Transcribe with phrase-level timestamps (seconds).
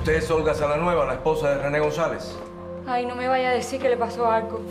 [0.00, 2.34] ¿Usted es Olga Salanueva, la esposa de René González?
[2.86, 4.62] Ay, no me vaya a decir que le pasó algo.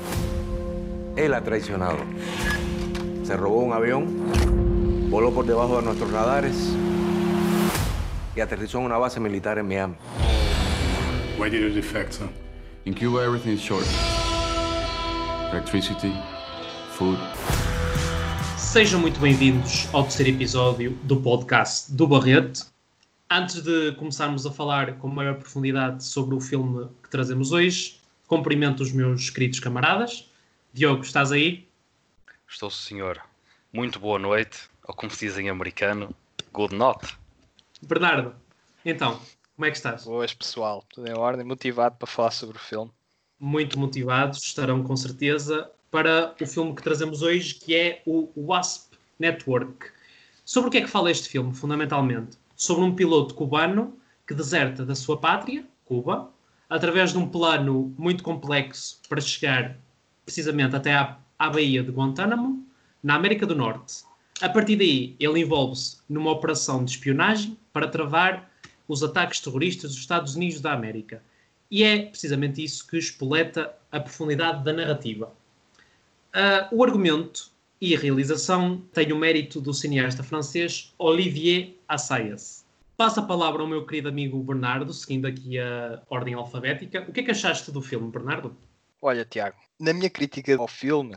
[1.16, 1.98] Él ha traicionado.
[3.24, 4.08] Se robó un avión,
[5.12, 6.56] voló por debajo de nuestros radares
[8.36, 9.96] y aterrizó en una base militar en Miami.
[11.38, 12.28] Why did you defect, sir?
[12.86, 13.86] In Cuba, everything is short.
[15.52, 16.12] Electricity,
[16.94, 17.20] food.
[18.58, 22.79] Sejam muito bem-vindos ao terceiro episódio do podcast do Barrete.
[23.32, 28.82] Antes de começarmos a falar com maior profundidade sobre o filme que trazemos hoje, cumprimento
[28.82, 30.28] os meus queridos camaradas.
[30.74, 31.70] Diogo, estás aí?
[32.48, 33.22] Estou, senhor.
[33.72, 36.12] Muito boa noite, ou como se diz em americano,
[36.52, 37.16] good night.
[37.84, 38.34] Bernardo,
[38.84, 39.22] então,
[39.56, 40.06] como é que estás?
[40.06, 40.84] Boas, pessoal.
[40.90, 42.92] Tudo em ordem, motivado para falar sobre o filme.
[43.40, 48.92] Muito motivados, estarão com certeza, para o filme que trazemos hoje, que é o Wasp
[49.20, 49.92] Network.
[50.44, 52.39] Sobre o que é que fala este filme, fundamentalmente?
[52.60, 56.30] Sobre um piloto cubano que deserta da sua pátria, Cuba,
[56.70, 59.78] através de um plano muito complexo para chegar
[60.26, 62.68] precisamente até à, à Baía de Guantánamo,
[63.02, 64.04] na América do Norte.
[64.42, 68.52] A partir daí, ele envolve-se numa operação de espionagem para travar
[68.90, 71.24] os ataques terroristas dos Estados Unidos da América.
[71.72, 75.32] E é precisamente isso que espoleta a profundidade da narrativa.
[76.36, 77.52] Uh, o argumento
[77.82, 82.66] e realização têm o mérito do cineasta francês Olivier Assayas.
[82.98, 87.06] Passo a palavra ao meu querido amigo Bernardo, seguindo aqui a ordem alfabética.
[87.08, 88.56] O que é que achaste do filme, Bernardo?
[89.02, 91.16] Olha, Tiago, na minha crítica ao filme,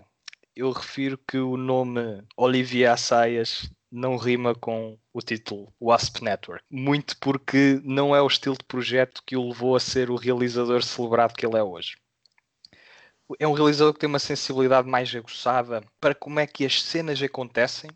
[0.55, 6.65] eu refiro que o nome Olivier Assayas não rima com o título Wasp Network.
[6.71, 10.83] Muito porque não é o estilo de projeto que o levou a ser o realizador
[10.83, 11.97] celebrado que ele é hoje.
[13.39, 17.23] É um realizador que tem uma sensibilidade mais aguçada para como é que as cenas
[17.23, 17.91] acontecem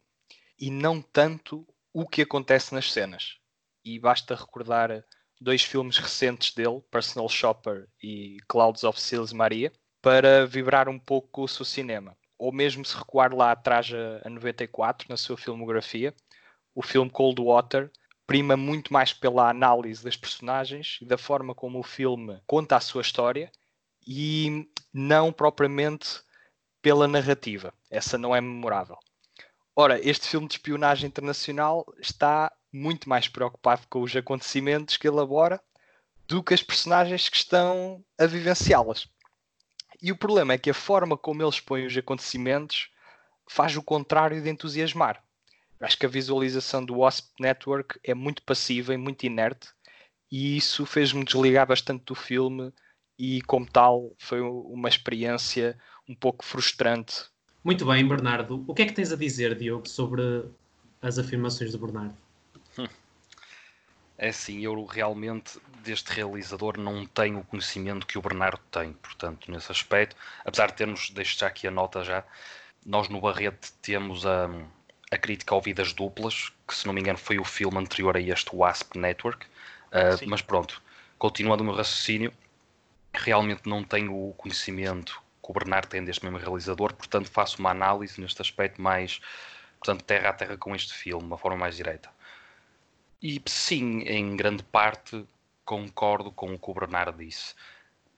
[0.58, 3.36] e não tanto o que acontece nas cenas.
[3.84, 5.04] E basta recordar
[5.40, 11.44] dois filmes recentes dele, Personal Shopper e Clouds of Sils Maria, para vibrar um pouco
[11.44, 12.16] o seu cinema.
[12.38, 13.90] Ou mesmo se recuar lá atrás
[14.24, 16.14] a 94, na sua filmografia,
[16.74, 17.90] o filme Cold Water
[18.26, 22.80] prima muito mais pela análise das personagens e da forma como o filme conta a
[22.80, 23.50] sua história
[24.06, 26.22] e não propriamente
[26.80, 27.70] pela narrativa.
[27.90, 28.96] Essa não é memorável.
[29.74, 35.60] Ora, este filme de espionagem internacional está muito mais preocupado com os acontecimentos que elabora
[36.26, 39.06] do que as personagens que estão a vivenciá-las.
[40.00, 42.90] E o problema é que a forma como eles põem os acontecimentos
[43.46, 45.22] faz o contrário de entusiasmar.
[45.78, 49.68] Acho que a visualização do Wasp Network é muito passiva e muito inerte,
[50.32, 52.72] e isso fez-me desligar bastante do filme
[53.18, 55.78] e como tal foi uma experiência
[56.08, 57.24] um pouco frustrante.
[57.64, 58.64] Muito bem, Bernardo.
[58.66, 60.44] O que é que tens a dizer, Diogo, sobre
[61.02, 62.16] as afirmações do Bernardo?
[64.18, 69.50] É assim, eu realmente deste realizador não tenho o conhecimento que o Bernardo tem, portanto,
[69.50, 72.24] nesse aspecto, apesar de termos, deixo já aqui a nota já,
[72.84, 74.48] nós no Barrete temos a,
[75.10, 78.20] a crítica ao Vidas Duplas, que se não me engano foi o filme anterior a
[78.20, 80.82] este Wasp Network, uh, mas pronto,
[81.18, 82.32] continuando o meu raciocínio,
[83.16, 87.70] realmente não tenho o conhecimento que o Bernardo tem deste mesmo realizador, portanto faço uma
[87.70, 89.20] análise neste aspecto mais,
[89.78, 92.10] portanto, terra a terra com este filme, de uma forma mais direta.
[93.22, 95.26] E sim, em grande parte
[95.64, 97.54] concordo com o que o Bernardo disse.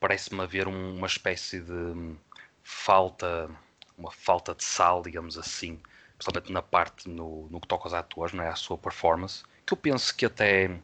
[0.00, 2.16] Parece-me haver um, uma espécie de
[2.62, 3.50] falta,
[3.96, 5.80] uma falta de sal, digamos assim,
[6.16, 8.48] principalmente na parte no, no que toca aos atores, não é?
[8.48, 10.78] à sua performance, que eu penso que até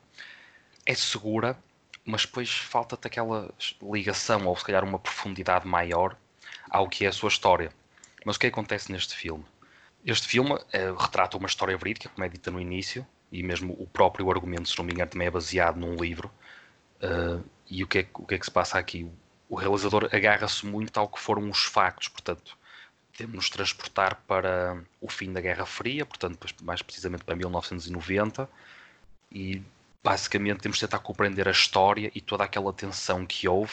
[0.86, 1.56] é segura,
[2.04, 6.16] mas depois falta-te aquela ligação, ou se calhar uma profundidade maior
[6.70, 7.72] ao que é a sua história.
[8.24, 9.44] Mas o que acontece neste filme?
[10.04, 13.86] Este filme é, retrata uma história verídica, como é dita no início, e mesmo o
[13.86, 16.30] próprio argumento, se não me engano, também é baseado num livro.
[17.02, 19.10] Uh, e o que, é, o que é que se passa aqui?
[19.48, 22.56] O realizador agarra-se muito ao que foram os factos, portanto,
[23.16, 28.48] temos transportar para o fim da Guerra Fria, portanto, mais precisamente para 1990,
[29.30, 29.62] e
[30.04, 33.72] basicamente temos de tentar compreender a história e toda aquela tensão que houve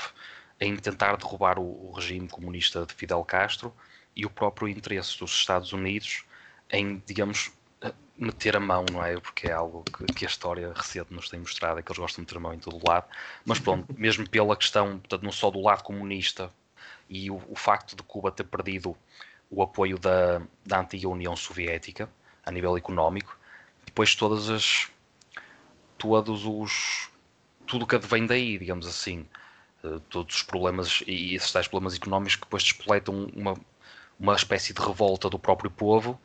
[0.60, 3.76] em tentar derrubar o, o regime comunista de Fidel Castro
[4.16, 6.24] e o próprio interesse dos Estados Unidos
[6.72, 7.52] em, digamos,
[8.18, 9.20] meter a mão, não é?
[9.20, 12.24] Porque é algo que, que, a história recente nos tem mostrado, é que eles gostam
[12.24, 13.08] de meter a mão em todo lado.
[13.44, 16.52] Mas pronto, mesmo pela questão, portanto, não só do lado comunista
[17.10, 18.96] e o, o facto de Cuba ter perdido
[19.50, 22.08] o apoio da, da antiga União Soviética
[22.46, 23.38] a nível económico,
[23.86, 24.90] depois todas as
[26.02, 27.10] todos os
[27.68, 29.26] tudo que advém daí, digamos assim,
[29.84, 33.54] uh, todos os problemas e esses tais problemas económicos que depois despoletam uma,
[34.20, 36.20] uma espécie de revolta do próprio povo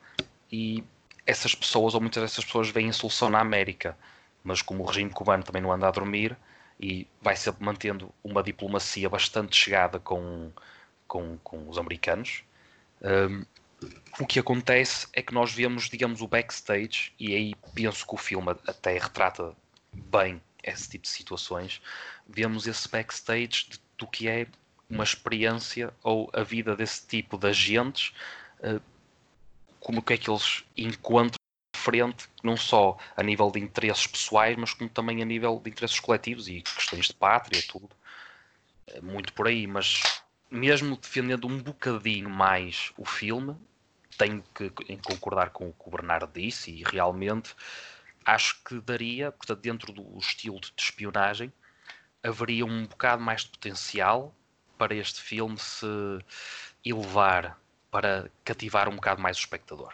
[0.51, 0.83] e
[1.25, 3.97] essas pessoas, ou muitas dessas pessoas, veem a solução na América.
[4.43, 6.37] Mas como o regime cubano também não anda a dormir,
[6.79, 10.51] e vai sempre mantendo uma diplomacia bastante chegada com,
[11.07, 12.43] com, com os americanos.
[13.01, 13.45] Um,
[14.19, 18.17] o que acontece é que nós vemos, digamos, o backstage, e aí penso que o
[18.17, 19.55] filme até retrata
[19.97, 21.81] bem esse tipo de situações.
[22.27, 24.47] Vemos esse backstage de, do que é
[24.89, 28.13] uma experiência ou a vida desse tipo de agentes,
[28.59, 28.81] uh,
[29.79, 31.37] como que é que eles encontram
[31.75, 35.99] frente, não só a nível de interesses pessoais, mas como também a nível de interesses
[35.99, 37.89] coletivos e questões de pátria, tudo.
[38.87, 40.01] É muito por aí, mas
[40.49, 43.55] mesmo defendendo um bocadinho mais o filme,
[44.17, 44.69] tenho que
[45.03, 47.55] concordar com o que o Bernardo disse e realmente
[48.27, 51.51] acho que daria, portanto, dentro do estilo de espionagem,
[52.21, 54.35] haveria um bocado mais de potencial
[54.77, 55.87] para este filme se
[56.85, 57.57] elevar,
[57.89, 59.93] para cativar um bocado mais o espectador.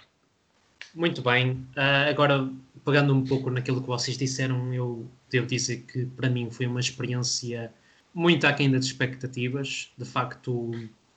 [0.96, 1.52] Muito bem.
[1.78, 2.50] Uh, agora,
[2.84, 6.80] pegando um pouco naquilo que vocês disseram, eu devo dizer que para mim foi uma
[6.80, 7.72] experiência
[8.14, 9.92] muito aquém das expectativas.
[9.96, 10.72] De facto,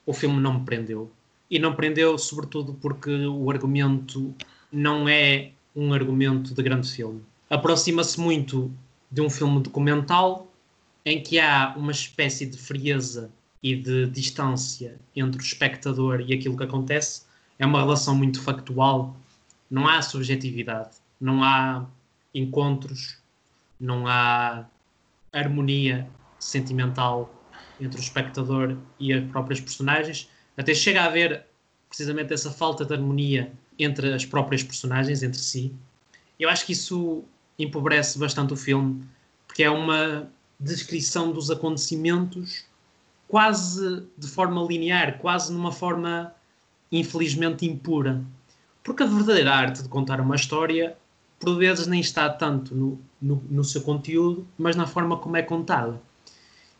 [0.05, 1.11] o filme não me prendeu.
[1.49, 4.35] E não prendeu, sobretudo, porque o argumento
[4.71, 7.21] não é um argumento de grande filme.
[7.47, 8.71] Aproxima-se muito
[9.11, 10.51] de um filme documental
[11.05, 13.29] em que há uma espécie de frieza
[13.61, 17.21] e de distância entre o espectador e aquilo que acontece.
[17.59, 19.15] É uma relação muito factual,
[19.69, 21.85] não há subjetividade, não há
[22.33, 23.19] encontros,
[23.79, 24.65] não há
[25.31, 26.09] harmonia
[26.39, 27.31] sentimental
[27.79, 30.27] entre o espectador e as próprias personagens.
[30.57, 31.45] Até chega a haver
[31.87, 35.73] precisamente essa falta de harmonia entre as próprias personagens, entre si.
[36.39, 37.23] Eu acho que isso
[37.57, 39.03] empobrece bastante o filme,
[39.47, 40.29] porque é uma
[40.59, 42.65] descrição dos acontecimentos
[43.27, 46.33] quase de forma linear, quase numa forma
[46.91, 48.23] infelizmente impura.
[48.83, 50.97] Porque a verdadeira arte de contar uma história,
[51.39, 55.41] por vezes, nem está tanto no, no, no seu conteúdo, mas na forma como é
[55.41, 56.01] contada.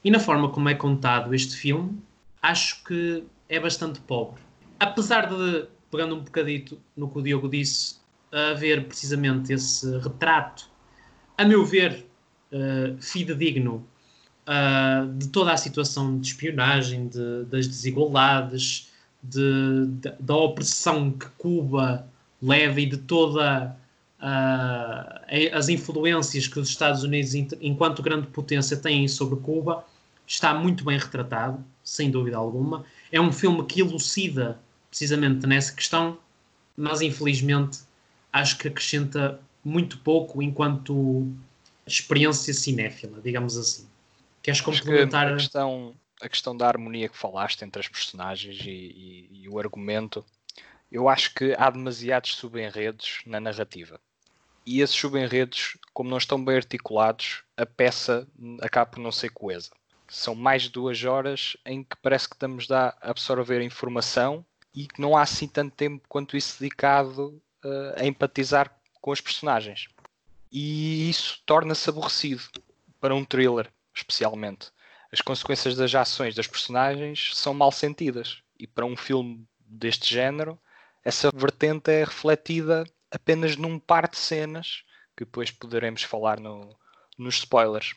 [0.04, 2.02] E na forma como é contado este filme,
[2.42, 4.42] acho que é bastante pobre.
[4.80, 7.96] Apesar de, pegando um bocadito no que o Diogo disse,
[8.32, 10.70] haver precisamente esse retrato,
[11.38, 12.06] a meu ver,
[12.52, 13.86] uh, fidedigno
[14.48, 18.92] uh, de toda a situação de espionagem, de, das desigualdades,
[19.22, 22.08] de, de, da opressão que Cuba
[22.42, 23.76] leva e de toda
[24.20, 29.86] uh, as influências que os Estados Unidos, enquanto grande potência, têm sobre Cuba,
[30.26, 32.84] está muito bem retratado, sem dúvida alguma.
[33.12, 34.60] É um filme que elucida
[34.98, 36.18] precisamente nessa questão,
[36.76, 37.82] mas infelizmente
[38.34, 41.32] acho que acrescenta muito pouco enquanto
[41.86, 43.88] experiência cinéfila, digamos assim.
[44.42, 45.28] Queres complementar?
[45.28, 49.50] Que a, questão, a questão da harmonia que falaste entre as personagens e, e, e
[49.50, 50.26] o argumento,
[50.92, 54.00] eu acho que há demasiados subenredos na narrativa.
[54.66, 58.28] E esses subenredos, como não estão bem articulados, a peça
[58.62, 59.70] acaba por não ser coesa
[60.10, 64.46] são mais de duas horas em que parece que estamos a absorver informação
[64.78, 68.72] e que não há assim tanto tempo quanto isso dedicado uh, a empatizar
[69.02, 69.88] com os personagens.
[70.52, 72.44] E isso torna-se aborrecido
[73.02, 74.68] para um thriller, especialmente.
[75.12, 78.44] As consequências das ações das personagens são mal sentidas.
[78.60, 80.60] E para um filme deste género,
[81.04, 84.84] essa vertente é refletida apenas num par de cenas
[85.16, 86.78] que depois poderemos falar no,
[87.18, 87.96] nos spoilers.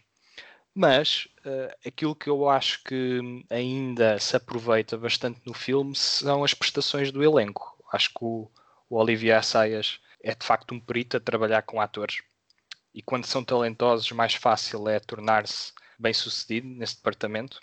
[0.75, 6.55] Mas uh, aquilo que eu acho que ainda se aproveita bastante no filme são as
[6.55, 7.77] prestações do elenco.
[7.93, 8.51] Acho que o,
[8.89, 12.23] o Olivier Assayas é de facto um perito a trabalhar com atores.
[12.95, 17.61] E quando são talentosos, mais fácil é tornar-se bem sucedido nesse departamento.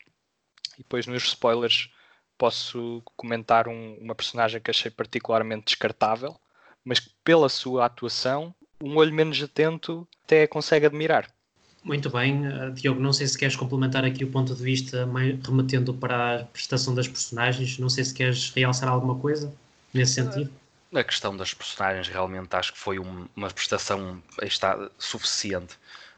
[0.75, 1.89] E depois nos spoilers
[2.37, 6.39] posso comentar um, uma personagem que achei particularmente descartável,
[6.83, 11.29] mas que pela sua atuação, um olho menos atento até consegue admirar.
[11.83, 15.39] Muito bem, uh, Diogo, não sei se queres complementar aqui o ponto de vista mais,
[15.45, 19.53] remetendo para a prestação das personagens, não sei se queres realçar alguma coisa
[19.93, 20.51] nesse sentido.
[20.91, 25.75] Na questão das personagens, realmente acho que foi um, uma prestação está, suficiente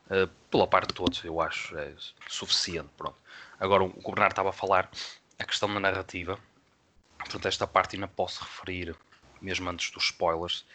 [0.10, 1.92] uh, pela parte de todos, eu acho, é
[2.28, 3.18] suficiente, pronto.
[3.60, 4.89] Agora, o que o Bernardo estava a falar,
[5.38, 6.39] a questão da narrativa,
[7.18, 8.96] portanto, esta parte ainda posso referir,
[9.42, 10.66] mesmo antes dos spoilers,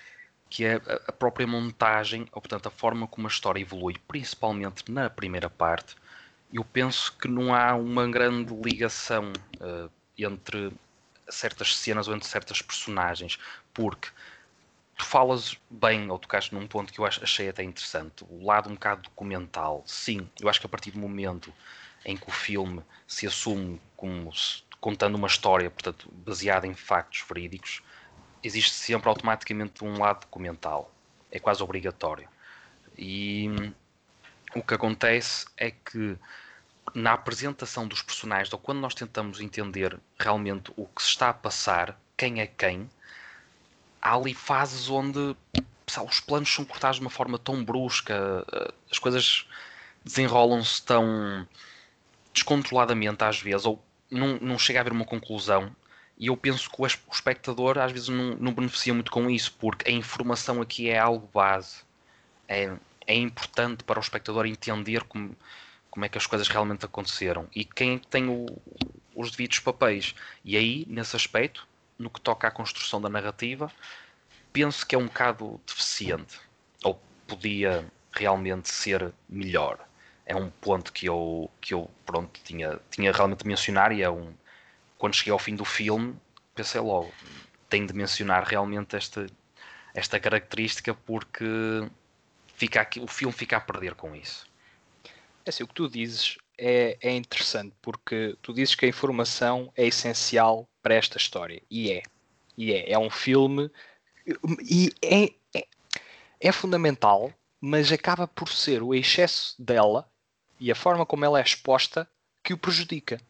[0.48, 5.10] que é a própria montagem, ou portanto a forma como a história evolui, principalmente na
[5.10, 5.96] primeira parte.
[6.52, 10.72] Eu penso que não há uma grande ligação uh, entre
[11.28, 13.38] certas cenas ou entre certas personagens,
[13.72, 14.08] porque
[14.96, 18.74] tu falas bem, ou tocaste num ponto que eu achei até interessante, o lado um
[18.74, 19.82] bocado documental.
[19.86, 21.52] Sim, eu acho que a partir do momento
[22.04, 24.30] em que o filme se assume como
[24.80, 27.82] contando uma história, portanto, baseada em factos verídicos,
[28.44, 30.92] existe sempre automaticamente um lado documental.
[31.30, 32.28] É quase obrigatório.
[32.96, 33.48] E
[34.54, 36.16] o que acontece é que
[36.94, 41.34] na apresentação dos personagens, ou quando nós tentamos entender realmente o que se está a
[41.34, 42.88] passar, quem é quem,
[44.00, 45.34] há ali fases onde
[45.86, 49.46] sabe, os planos são cortados de uma forma tão brusca, eh, as coisas
[50.04, 51.46] desenrolam-se tão
[52.32, 55.74] descontroladamente às vezes, ou não, não chega a haver uma conclusão.
[56.18, 59.90] E eu penso que o espectador às vezes não, não beneficia muito com isso, porque
[59.90, 61.82] a informação aqui é algo base.
[62.48, 62.72] É,
[63.06, 65.36] é importante para o espectador entender como,
[65.90, 68.46] como é que as coisas realmente aconteceram e quem tem o,
[69.14, 70.14] os devidos papéis.
[70.44, 71.66] E aí, nesse aspecto,
[71.98, 73.70] no que toca à construção da narrativa,
[74.52, 76.38] penso que é um bocado deficiente.
[76.82, 79.78] Ou podia realmente ser melhor.
[80.26, 84.32] É um ponto que eu, que eu pronto, tinha, tinha realmente mencionar e é um.
[85.04, 86.16] Quando cheguei ao fim do filme,
[86.54, 87.12] pensei logo,
[87.68, 89.26] tenho de mencionar realmente esta,
[89.92, 91.44] esta característica porque
[92.54, 94.46] fica aqui, o filme fica a perder com isso.
[95.44, 99.70] É assim, o que tu dizes é, é interessante porque tu dizes que a informação
[99.76, 102.02] é essencial para esta história e é.
[102.56, 102.92] E é.
[102.92, 103.70] É um filme
[104.62, 105.66] e é, é,
[106.40, 107.30] é fundamental,
[107.60, 110.10] mas acaba por ser o excesso dela
[110.58, 112.08] e a forma como ela é exposta
[112.42, 113.20] que o prejudica.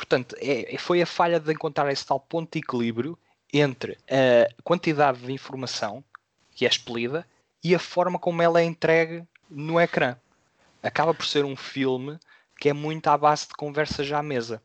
[0.00, 3.18] Portanto, é, foi a falha de encontrar esse tal ponto de equilíbrio
[3.52, 6.02] entre a quantidade de informação
[6.52, 7.28] que é expelida
[7.62, 10.16] e a forma como ela é entregue no ecrã.
[10.82, 12.18] Acaba por ser um filme
[12.58, 14.62] que é muito à base de conversas à mesa.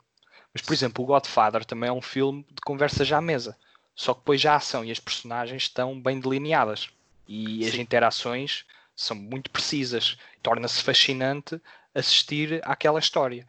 [0.53, 3.57] Mas, por exemplo, o Godfather também é um filme de conversas à mesa.
[3.93, 6.87] Só que depois já a ação e as personagens estão bem delineadas.
[7.27, 7.67] E Sim.
[7.67, 8.65] as interações
[8.95, 10.17] são muito precisas.
[10.41, 11.59] Torna-se fascinante
[11.93, 13.45] assistir àquela história.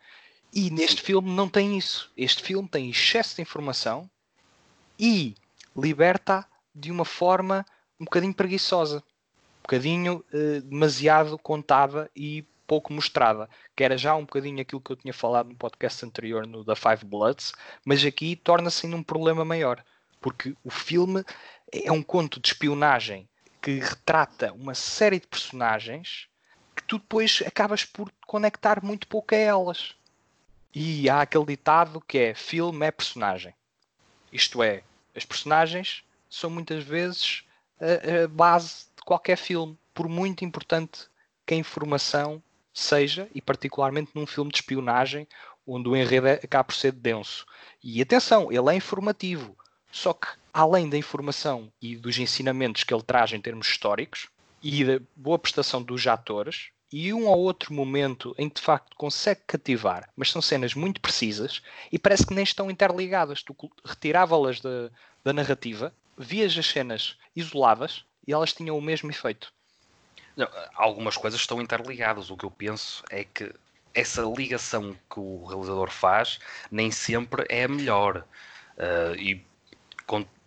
[0.56, 2.10] E neste filme não tem isso.
[2.16, 4.10] Este filme tem excesso de informação
[4.98, 5.34] e
[5.76, 7.64] liberta de uma forma
[8.00, 9.04] um bocadinho preguiçosa
[9.66, 14.96] bocadinho uh, demasiado contada e pouco mostrada, que era já um bocadinho aquilo que eu
[14.96, 17.52] tinha falado no podcast anterior no da Five Bloods,
[17.84, 19.84] mas aqui torna-se ainda um problema maior,
[20.20, 21.24] porque o filme
[21.72, 23.28] é um conto de espionagem
[23.60, 26.28] que retrata uma série de personagens
[26.74, 29.96] que tu depois acabas por conectar muito pouco a elas.
[30.78, 33.54] E há aquele ditado que é filme é personagem.
[34.30, 34.82] Isto é,
[35.14, 37.44] as personagens são muitas vezes
[37.80, 41.08] a, a base qualquer filme, por muito importante
[41.46, 42.42] que a informação
[42.74, 45.26] seja, e particularmente num filme de espionagem,
[45.66, 47.46] onde o enredo é, acaba por ser denso.
[47.82, 49.56] E atenção, ele é informativo,
[49.90, 54.28] só que além da informação e dos ensinamentos que ele traz em termos históricos,
[54.62, 56.68] e da boa prestação dos atores,
[56.98, 60.98] e um ou outro momento em que de facto consegue cativar, mas são cenas muito
[60.98, 61.60] precisas
[61.92, 63.42] e parece que nem estão interligadas.
[63.42, 64.88] Tu retirava-las da,
[65.22, 69.52] da narrativa, vias as cenas isoladas e elas tinham o mesmo efeito.
[70.34, 72.30] Não, algumas coisas estão interligadas.
[72.30, 73.52] O que eu penso é que
[73.92, 76.38] essa ligação que o realizador faz
[76.70, 78.24] nem sempre é a melhor.
[78.78, 79.44] Uh, e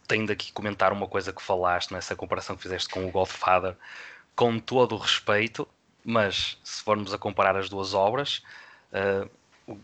[0.08, 3.76] tenho de aqui comentar uma coisa que falaste nessa comparação que fizeste com o Godfather,
[4.36, 5.68] com todo o respeito,
[6.04, 8.42] mas se formos a comparar as duas obras,
[8.92, 9.30] uh,
[9.68, 9.78] o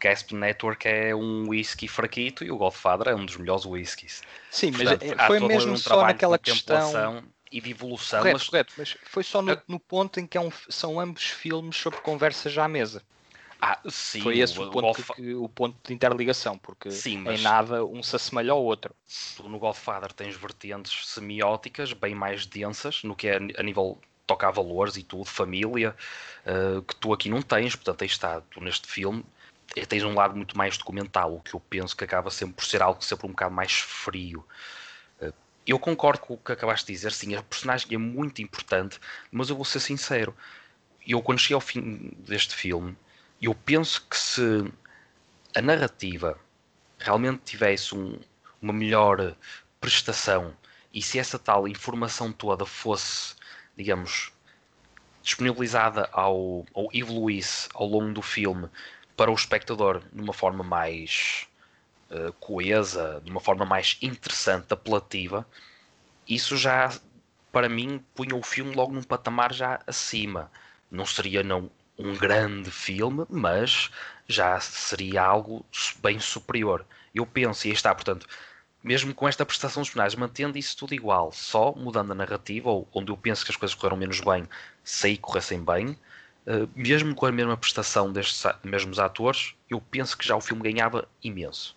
[0.00, 4.22] Gasp Network é um whisky fraquito e o Godfather é um dos melhores whiskies.
[4.50, 8.20] Sim, Portanto, mas é, foi mesmo um só naquela questão e de evolução.
[8.20, 8.48] Correto, mas...
[8.48, 12.00] correto, mas foi só no, no ponto em que é um, são ambos filmes sobre
[12.00, 13.02] conversas à mesa.
[13.60, 17.40] Ah, sim, foi esse o, o, ponto, que, o ponto de interligação, porque sim, mas...
[17.40, 18.94] em nada um se assemelha ao outro.
[19.36, 23.98] Tu no Godfather tens vertentes semióticas bem mais densas no que é a nível
[24.28, 25.96] toca a valores e tudo, família,
[26.46, 29.24] uh, que tu aqui não tens, portanto aí está, tu neste filme
[29.74, 32.64] eh, tens um lado muito mais documental, o que eu penso que acaba sempre por
[32.64, 34.44] ser algo sempre um bocado mais frio.
[35.20, 35.32] Uh,
[35.66, 39.00] eu concordo com o que acabaste de dizer, sim, a personagem é muito importante,
[39.32, 40.36] mas eu vou ser sincero,
[41.06, 42.94] eu quando cheguei ao fim deste filme,
[43.40, 44.70] eu penso que se
[45.56, 46.38] a narrativa
[46.98, 48.18] realmente tivesse um,
[48.60, 49.34] uma melhor
[49.80, 50.54] prestação
[50.92, 53.34] e se essa tal informação toda fosse,
[53.78, 54.32] digamos,
[55.22, 58.68] disponibilizada ao, ou evoluísse ao longo do filme
[59.16, 61.46] para o espectador de uma forma mais
[62.10, 65.46] uh, coesa, de uma forma mais interessante, apelativa,
[66.26, 66.92] isso já,
[67.52, 70.50] para mim, punha o filme logo num patamar já acima.
[70.90, 73.90] Não seria não um grande filme, mas
[74.26, 75.64] já seria algo
[76.00, 76.84] bem superior.
[77.14, 78.26] Eu penso, e está, portanto,
[78.82, 82.88] mesmo com esta prestação dos personagens, mantendo isso tudo igual, só mudando a narrativa, ou
[82.94, 84.48] onde eu penso que as coisas correram menos bem,
[84.84, 85.90] se aí corressem bem,
[86.46, 90.62] uh, mesmo com a mesma prestação destes mesmos atores, eu penso que já o filme
[90.62, 91.76] ganhava imenso.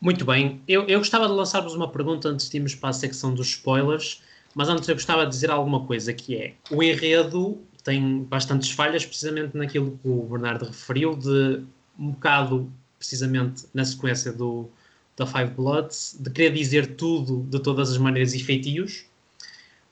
[0.00, 3.34] Muito bem, eu, eu gostava de lançar-vos uma pergunta antes de irmos para a secção
[3.34, 4.22] dos spoilers,
[4.54, 9.06] mas antes eu gostava de dizer alguma coisa que é o enredo tem bastantes falhas,
[9.06, 11.62] precisamente naquilo que o Bernardo referiu, de
[11.96, 14.68] um bocado, precisamente na sequência do,
[15.16, 19.06] da Five Bloods, de querer dizer tudo de todas as maneiras e feitios,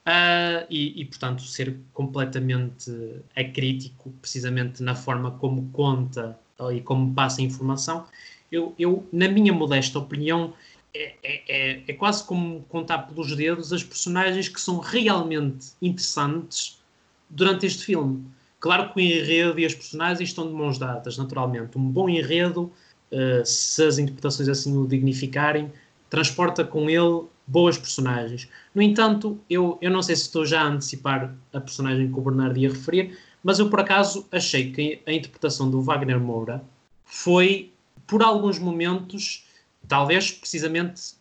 [0.07, 2.91] uh, e, e, portanto, ser completamente
[3.35, 6.39] acrítico, precisamente na forma como conta
[6.73, 8.07] e como passa a informação.
[8.53, 10.55] Eu, eu na minha modesta opinião,
[10.95, 16.81] é, é, é, é, quase como contar pelos dedos as personagens que são realmente interessantes
[17.29, 18.25] durante este filme.
[18.61, 21.77] Claro que o enredo e as personagens estão de mãos dadas, naturalmente.
[21.77, 22.73] Um bom enredo,
[23.45, 25.73] se as interpretações assim o dignificarem,
[26.11, 28.49] transporta com ele boas personagens.
[28.75, 32.23] No entanto, eu, eu não sei se estou já a antecipar a personagem que o
[32.23, 36.65] Bernardo ia referir, mas eu por acaso achei que a interpretação do Wagner Moura
[37.05, 37.71] foi,
[38.07, 39.45] por alguns momentos,
[39.87, 41.15] talvez precisamente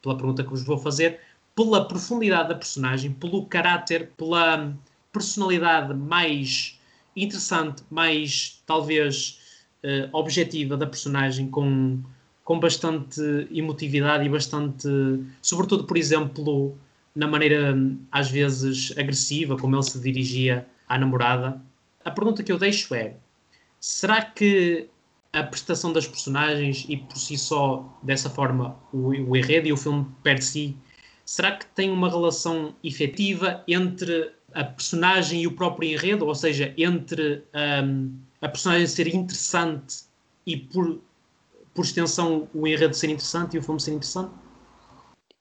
[0.00, 1.20] pela pergunta que vos vou fazer,
[1.54, 4.72] pela profundidade da personagem, pelo caráter, pela
[5.12, 6.78] personalidade mais
[7.16, 9.40] interessante, mais talvez
[9.84, 12.00] uh, objetiva da personagem, com,
[12.44, 14.88] com bastante emotividade e bastante,
[15.42, 16.76] sobretudo, por exemplo,
[17.14, 17.74] na maneira
[18.12, 21.60] às vezes agressiva como ele se dirigia à namorada.
[22.04, 23.14] A pergunta que eu deixo é:
[23.80, 24.88] será que
[25.32, 29.76] a prestação das personagens e por si só, dessa forma, o, o enredo e o
[29.76, 30.76] filme per si,
[31.24, 36.72] será que tem uma relação efetiva entre a personagem e o próprio enredo, ou seja,
[36.78, 37.42] entre
[37.84, 38.14] um,
[38.46, 40.04] a personagem ser interessante
[40.46, 41.00] e por,
[41.74, 44.32] por extensão o enredo ser interessante e o filme ser interessante?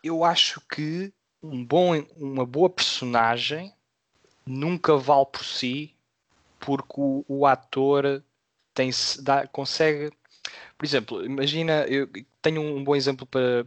[0.04, 3.74] Eu acho que um bom, uma boa personagem
[4.46, 5.94] nunca vale por si
[6.60, 8.24] porque o, o ator
[8.74, 8.90] tem
[9.22, 10.12] dá, consegue
[10.78, 12.10] por exemplo, imagina eu
[12.42, 13.66] tenho um bom exemplo para,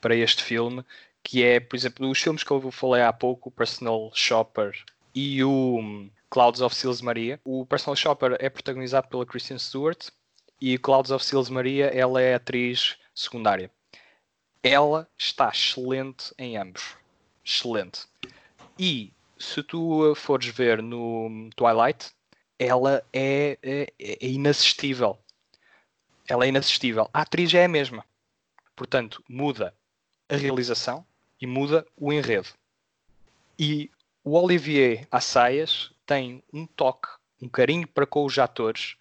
[0.00, 0.82] para este filme
[1.22, 4.72] que é, por exemplo, os filmes que eu falei há pouco, Personal Shopper
[5.20, 7.40] e o Clouds of Sils Maria.
[7.44, 10.10] O Personal Shopper é protagonizado pela Kristen Stewart
[10.60, 13.68] e Clouds of Sils Maria ela é atriz secundária.
[14.62, 16.96] Ela está excelente em ambos.
[17.44, 18.02] Excelente.
[18.78, 22.12] E se tu fores ver no Twilight,
[22.56, 25.18] ela é, é, é inassistível.
[26.28, 27.10] Ela é inassistível.
[27.12, 28.04] A atriz é a mesma.
[28.76, 29.74] Portanto, muda
[30.28, 31.04] a realização,
[31.40, 32.48] e muda o enredo.
[33.58, 33.90] E
[34.28, 37.08] o Olivier Assayas tem um toque,
[37.40, 38.94] um carinho para com os atores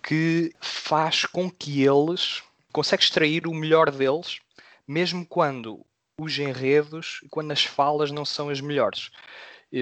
[0.00, 2.40] que faz com que eles
[2.72, 4.38] consegue extrair o melhor deles,
[4.86, 5.84] mesmo quando
[6.16, 9.10] os enredos, quando as falas não são as melhores.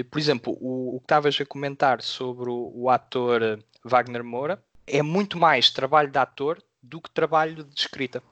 [0.09, 5.03] Por exemplo, o, o que estavas a comentar sobre o, o, ator Wagner Moura é
[5.03, 8.23] muito mais trabalho de ator do que trabalho de escrita.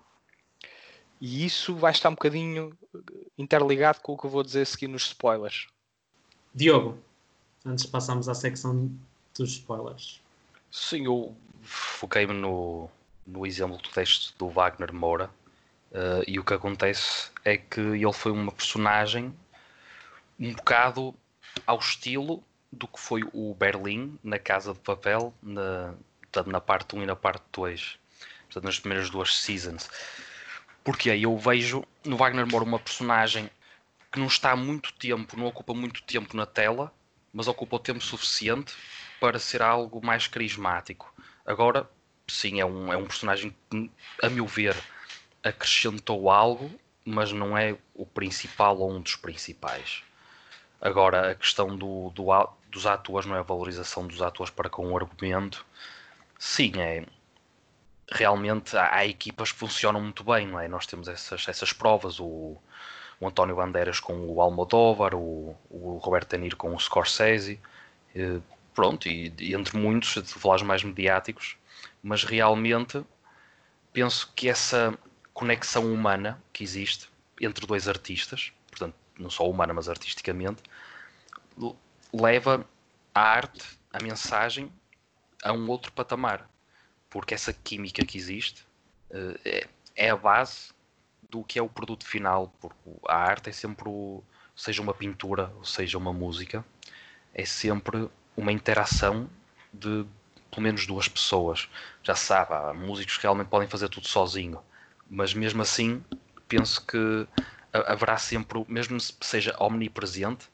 [1.22, 2.76] E isso vai estar um bocadinho
[3.38, 5.68] interligado com o que eu vou dizer aqui nos spoilers.
[6.58, 6.98] Diogo,
[7.64, 8.90] antes de passarmos à secção
[9.38, 10.20] dos spoilers.
[10.72, 12.90] Sim, eu foquei-me no,
[13.28, 15.30] no exemplo do texto do Wagner Moura.
[15.92, 19.32] Uh, e o que acontece é que ele foi uma personagem
[20.40, 21.14] um bocado
[21.68, 25.94] ao estilo do que foi o Berlim na Casa de Papel, na,
[26.48, 28.00] na parte 1 e na parte 2,
[28.46, 29.88] portanto, nas primeiras duas seasons.
[30.84, 33.48] Porque aí eu vejo no Wagner Moura uma personagem
[34.12, 36.94] que não está muito tempo, não ocupa muito tempo na tela,
[37.34, 38.74] mas ocupa o tempo suficiente
[39.20, 41.14] para ser algo mais carismático.
[41.46, 41.90] Agora,
[42.28, 43.92] sim, é um, é um personagem que,
[44.22, 44.76] a meu ver,
[45.44, 46.72] acrescentou algo,
[47.06, 50.04] mas não é o principal ou um dos principais.
[50.80, 52.28] Agora, a questão do, do,
[52.70, 55.66] dos atores, não é a valorização dos atores para com o argumento,
[56.38, 57.06] sim, é,
[58.10, 60.68] realmente há, há, equipas que funcionam muito bem, não é?
[60.68, 62.58] Nós temos essas, essas provas, o,
[63.20, 67.60] o António Bandeiras com o Almodóvar, o, o Roberto Tenir com o Scorsese,
[68.16, 68.40] e,
[68.74, 71.58] pronto, e, e, entre muitos, falar mais mediáticos,
[72.02, 73.04] mas realmente
[73.92, 74.98] penso que essa
[75.34, 77.10] conexão humana que existe
[77.42, 80.62] entre dois artistas, portanto, não só humana, mas artisticamente,
[82.14, 82.66] leva
[83.14, 84.72] a arte, a mensagem,
[85.44, 86.48] a um outro patamar
[87.10, 88.66] porque essa química que existe
[89.12, 90.70] uh, é, é, a base
[91.30, 94.24] do que é o produto final, porque a arte é sempre, o,
[94.56, 96.66] seja uma pintura, seja uma música,
[97.34, 99.30] é sempre uma interação
[99.74, 100.06] de
[100.50, 101.70] pelo menos duas pessoas.
[102.02, 104.60] Já se sabe, há músicos que realmente podem fazer tudo sozinho,
[105.10, 106.04] mas mesmo assim
[106.48, 107.28] penso que
[107.74, 110.48] haverá sempre, mesmo se seja omnipresente,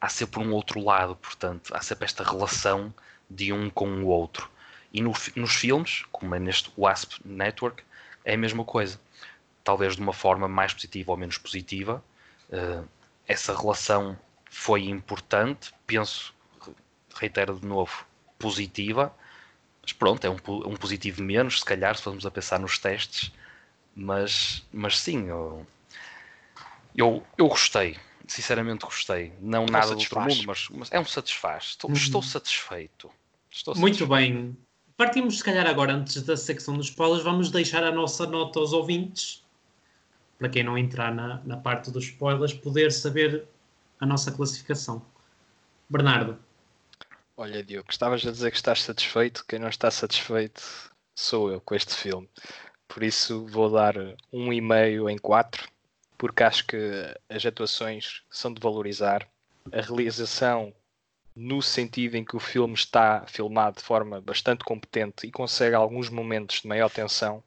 [0.00, 2.92] há sempre um outro lado, portanto, há sempre esta relação
[3.28, 4.50] de um com o outro.
[4.92, 7.82] E no, nos filmes, como é neste WASP Network,
[8.24, 9.00] é a mesma coisa.
[9.64, 12.04] Talvez de uma forma mais positiva ou menos positiva.
[12.50, 12.86] Uh,
[13.26, 14.16] essa relação
[14.50, 16.34] foi importante, penso,
[17.16, 18.06] reitero de novo,
[18.38, 19.14] positiva.
[19.82, 23.32] Mas pronto, é um, um positivo menos, se calhar, se formos a pensar nos testes.
[23.96, 25.66] Mas, mas sim, eu,
[26.94, 27.96] eu, eu gostei.
[28.26, 29.32] Sinceramente gostei.
[29.40, 31.64] Não, nada do outro mundo, mas, mas, é um satisfaz.
[31.70, 31.96] Estou, uhum.
[31.96, 33.10] estou satisfeito.
[33.50, 34.34] Estou Muito satisfeito.
[34.34, 34.56] bem.
[34.96, 38.72] Partimos, se calhar, agora, antes da secção dos spoilers, vamos deixar a nossa nota aos
[38.72, 39.43] ouvintes,
[40.44, 43.46] para quem não entrar na, na parte dos spoilers, poder saber
[43.98, 45.02] a nossa classificação.
[45.88, 46.38] Bernardo.
[47.34, 49.42] Olha, Diogo, estavas a dizer que estás satisfeito.
[49.48, 52.28] Quem não está satisfeito sou eu com este filme.
[52.86, 53.94] Por isso vou dar
[54.30, 55.66] um e meio em quatro,
[56.18, 56.76] porque acho que
[57.26, 59.26] as atuações são de valorizar.
[59.72, 60.74] A realização,
[61.34, 66.10] no sentido em que o filme está filmado de forma bastante competente e consegue alguns
[66.10, 67.42] momentos de maior tensão,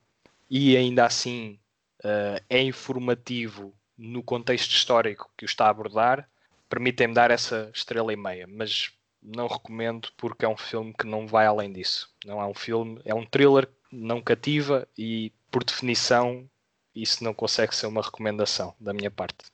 [0.50, 1.60] e ainda assim
[2.04, 6.30] uh, é informativo no contexto histórico que o está a abordar,
[6.70, 11.28] permitem-me dar essa estrela e meia, mas não recomendo porque é um filme que não
[11.28, 12.10] vai além disso.
[12.26, 16.48] Não é um filme, é um thriller não cativa e, por definição,
[16.94, 19.46] isso não consegue ser uma recomendação da minha parte.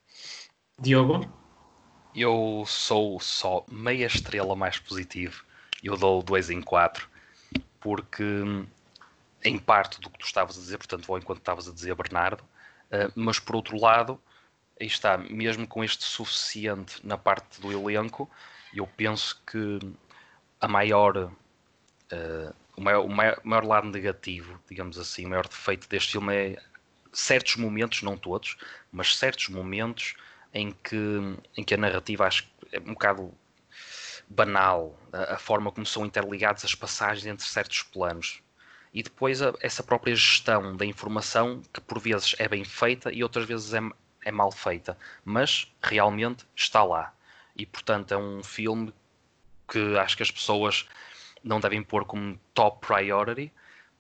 [0.79, 1.25] Diogo?
[2.15, 5.43] Eu sou só meia estrela mais positivo.
[5.83, 7.09] Eu dou 2 em 4
[7.79, 8.23] porque,
[9.43, 12.43] em parte do que tu estavas a dizer, portanto, vou enquanto estavas a dizer, Bernardo,
[12.91, 14.21] eh, mas por outro lado,
[14.79, 18.29] aí está, mesmo com este suficiente na parte do elenco,
[18.73, 19.79] eu penso que
[20.59, 25.87] a maior, uh, o, maior, o maior, maior, lado negativo, digamos assim, o maior defeito
[25.89, 26.61] deste filme é
[27.11, 28.57] certos momentos, não todos,
[28.91, 30.15] mas certos momentos
[30.53, 30.97] em que,
[31.57, 33.33] em que a narrativa acho que é um bocado
[34.27, 38.42] banal, a, a forma como são interligadas as passagens entre certos planos.
[38.93, 43.23] E depois a, essa própria gestão da informação, que por vezes é bem feita e
[43.23, 43.79] outras vezes é,
[44.25, 47.13] é mal feita, mas realmente está lá.
[47.55, 48.93] E portanto é um filme
[49.67, 50.87] que acho que as pessoas
[51.43, 53.51] não devem pôr como top priority,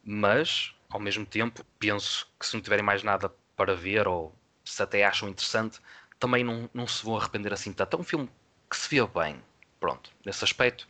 [0.03, 4.81] mas ao mesmo tempo penso que se não tiverem mais nada para ver ou se
[4.81, 5.79] até acham interessante,
[6.19, 7.97] também não, não se vão arrepender assim tanto.
[7.97, 8.29] É um filme
[8.69, 9.41] que se vê bem.
[9.79, 10.87] Pronto, nesse aspecto,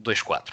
[0.00, 0.52] 2-4.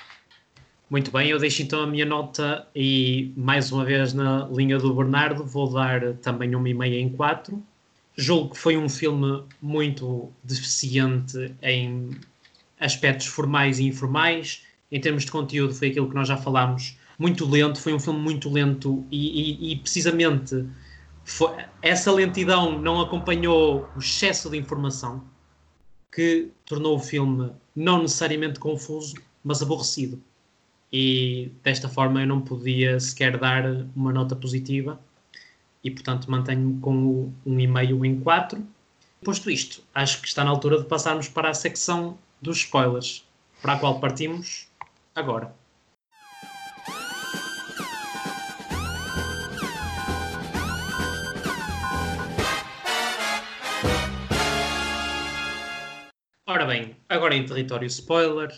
[0.93, 4.93] Muito bem, eu deixo então a minha nota e mais uma vez na linha do
[4.93, 7.59] Bernardo vou dar também uma e meia em 4
[8.15, 12.11] julgo que foi um filme muito deficiente em
[12.79, 14.67] aspectos formais e informais.
[14.91, 17.81] Em termos de conteúdo, foi aquilo que nós já falámos, muito lento.
[17.81, 20.63] Foi um filme muito lento e, e, e precisamente
[21.23, 25.23] foi, essa lentidão não acompanhou o excesso de informação
[26.13, 30.21] que tornou o filme não necessariamente confuso, mas aborrecido.
[30.95, 35.01] E desta forma eu não podia sequer dar uma nota positiva
[35.83, 38.63] e, portanto, mantenho com o 1,5 em 4.
[39.25, 43.27] Posto isto, acho que está na altura de passarmos para a secção dos spoilers,
[43.59, 44.67] para a qual partimos
[45.15, 45.51] agora.
[56.45, 58.51] Ora bem, agora em território spoiler,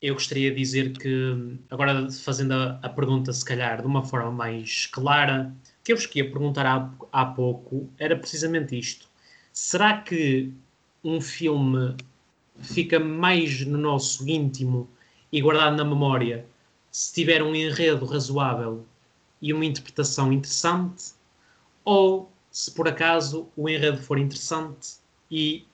[0.00, 4.30] eu gostaria de dizer que, agora fazendo a, a pergunta, se calhar de uma forma
[4.30, 9.08] mais clara, que eu vos queria perguntar há, há pouco era precisamente isto.
[9.52, 10.52] Será que
[11.02, 11.96] um filme
[12.60, 14.88] fica mais no nosso íntimo
[15.32, 16.46] e guardado na memória
[16.90, 18.86] se tiver um enredo razoável
[19.42, 21.12] e uma interpretação interessante?
[21.84, 24.98] Ou se por acaso o enredo for interessante
[25.30, 25.66] e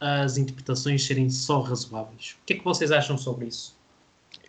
[0.00, 2.36] as interpretações serem só razoáveis?
[2.42, 3.78] O que é que vocês acham sobre isso?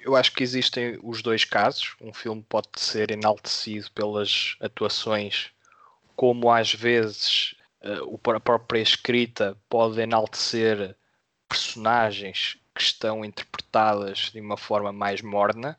[0.01, 1.95] eu acho que existem os dois casos.
[2.01, 5.51] Um filme pode ser enaltecido pelas atuações,
[6.15, 10.95] como às vezes uh, a própria escrita pode enaltecer
[11.47, 15.77] personagens que estão interpretadas de uma forma mais morna.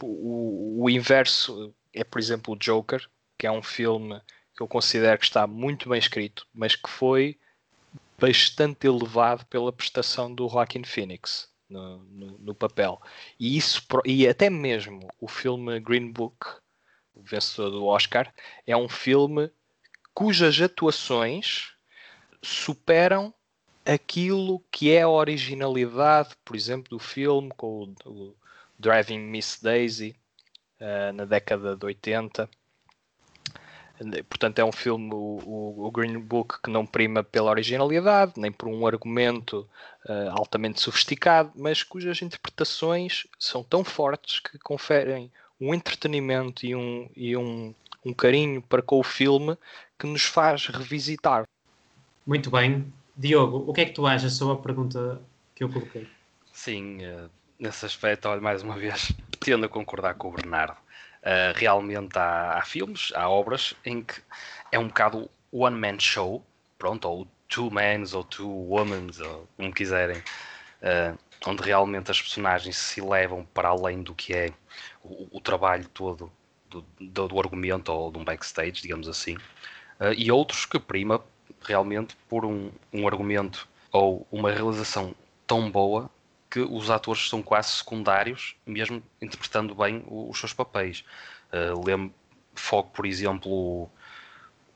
[0.00, 3.04] O, o, inverso é, por exemplo, o Joker,
[3.36, 4.20] que é um filme
[4.54, 7.38] que eu considero que está muito bem escrito, mas que foi
[8.18, 13.00] bastante elevado pela prestação do Joaquin Phoenix no, no, no, papel.
[13.38, 16.46] E, isso, e até mesmo o filme Green Book,
[17.14, 18.32] o vencedor do Oscar,
[18.66, 19.50] é um filme
[20.12, 21.72] cujas atuações
[22.42, 23.34] superam
[23.84, 28.36] aquilo que é a originalidade, por exemplo, do filme com o, o
[28.78, 30.16] Driving Miss Daisy
[30.80, 32.48] uh, na década de 80
[34.28, 38.68] Portanto, é um filme, o, o, Green Book, que não prima pela originalidade, nem por
[38.68, 39.68] um argumento
[40.06, 45.30] uh, altamente sofisticado, mas cujas interpretações são tão fortes que conferem
[45.60, 47.72] um entretenimento e um, e um,
[48.04, 49.56] um carinho para com o filme
[49.96, 51.44] que nos faz revisitar.
[52.26, 52.92] Muito bem.
[53.16, 55.22] Diogo, o que é que tu achas sobre a pergunta
[55.54, 56.08] que eu coloquei?
[56.52, 60.83] Sim, uh, nesse aspecto, olha, mais uma vez, tendo a concordar com o Bernardo.
[61.24, 64.20] Uh, realmente há, há, filmes, há obras em que
[64.70, 66.44] é um bocado one man show,
[66.78, 72.76] pronto, ou two mans ou two womans, ou como quiserem, uh, onde realmente as personagens
[72.76, 74.52] se levam para além do que é
[75.02, 76.30] o, o trabalho todo
[76.68, 81.24] do, do, do, argumento ou de um backstage, digamos assim, uh, e outros que prima
[81.62, 85.14] realmente por um, um argumento ou uma realização
[85.46, 86.10] tão boa
[86.54, 91.04] que os atores são quase secundários, mesmo interpretando bem os seus papéis.
[91.52, 92.14] Uh, lembro,
[92.54, 93.90] foco, por exemplo,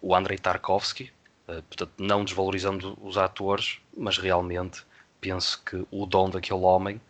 [0.03, 1.12] o, Andrei Tarkovsky,
[1.47, 4.85] uh, portanto, não desvalorizando os atores, mas realmente
[5.21, 7.01] penso que o dom daquele homem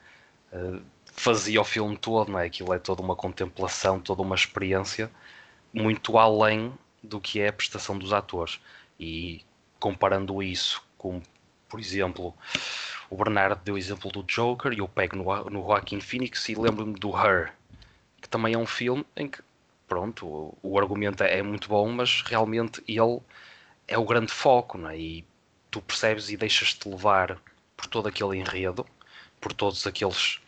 [0.52, 0.82] uh,
[1.14, 2.44] fazia o filme todo, não é?
[2.44, 5.10] Aquilo é toda uma contemplação, toda uma experiência
[5.72, 8.60] muito além do que é a prestação dos atores.
[9.00, 9.40] E
[9.80, 11.22] comparando isso com,
[11.70, 12.34] por exemplo,
[13.10, 16.54] o Bernardo deu o exemplo do Joker e eu pego no, no Joaquin Phoenix e
[16.54, 17.52] lembro-me do Her,
[18.20, 19.40] que também é um filme em que,
[19.86, 23.20] pronto, o, o argumento é, muito bom, mas realmente ele
[23.86, 24.98] é o grande foco, não é?
[24.98, 25.24] E
[25.70, 27.38] tu percebes e deixas-te levar
[27.76, 28.86] por todo aquele enredo,
[29.40, 30.40] por todos aqueles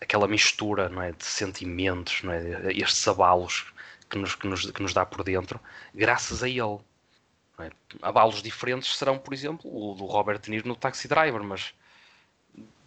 [0.00, 3.66] aquela mistura não é, de sentimentos, não é, estes abalos
[4.08, 5.60] que nos, que, nos, que nos dá por dentro,
[5.94, 6.78] graças a ele.
[7.58, 7.70] É?
[8.02, 11.72] Abalos diferentes serão, por exemplo, o do Robert De Niro no Taxi Driver, mas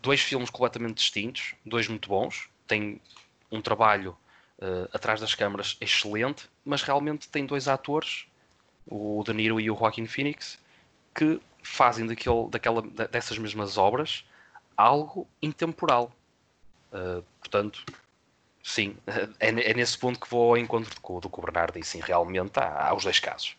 [0.02, 3.02] dois filmes completamente distintos, dois muito bons, tem
[3.52, 4.16] um trabalho
[4.60, 8.26] uh, atrás das câmaras excelente, mas realmente tem dois atores,
[8.88, 10.60] o De Niro e o Joaquin Phoenix,
[11.14, 12.82] que fazem daquela,
[13.12, 14.24] dessas mesmas obras
[14.78, 16.12] algo intemporal.
[16.94, 17.84] Uh, portanto,
[18.64, 18.96] sim,
[19.40, 21.92] é, é, nesse ponto que vou ao encontro do, do que o Bernardo disse.
[21.92, 23.56] Sim, realmente há, há os dois casos.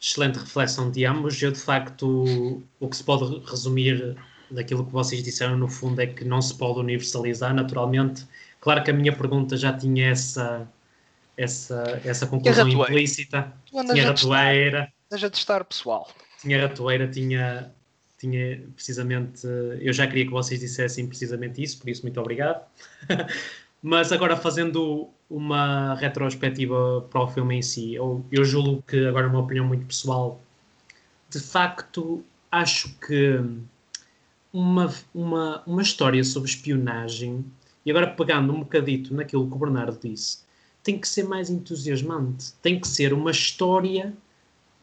[0.00, 1.40] Excelente reflexão de ambos.
[1.40, 4.16] Eu, de facto, o que se pode resumir
[4.50, 8.26] daquilo que vocês disseram, no fundo, é que não se pode universalizar naturalmente.
[8.60, 10.68] Claro que a minha pergunta já tinha essa,
[11.36, 13.52] essa, essa conclusão implícita.
[13.70, 14.92] Tinha ratoeira.
[15.10, 16.08] Deixa de estar, pessoal.
[16.40, 17.72] Tinha ratoeira, tinha,
[18.18, 19.46] tinha precisamente.
[19.80, 22.64] Eu já queria que vocês dissessem precisamente isso, por isso, muito obrigado.
[23.82, 29.28] Mas agora, fazendo uma retrospectiva para o filme em si, eu, eu julgo que, agora,
[29.28, 30.40] uma opinião muito pessoal,
[31.28, 33.40] de facto, acho que
[34.56, 37.44] uma, uma, uma história sobre espionagem,
[37.84, 40.38] e agora pegando um bocadito naquilo que o Bernardo disse,
[40.82, 44.14] tem que ser mais entusiasmante, tem que ser uma história,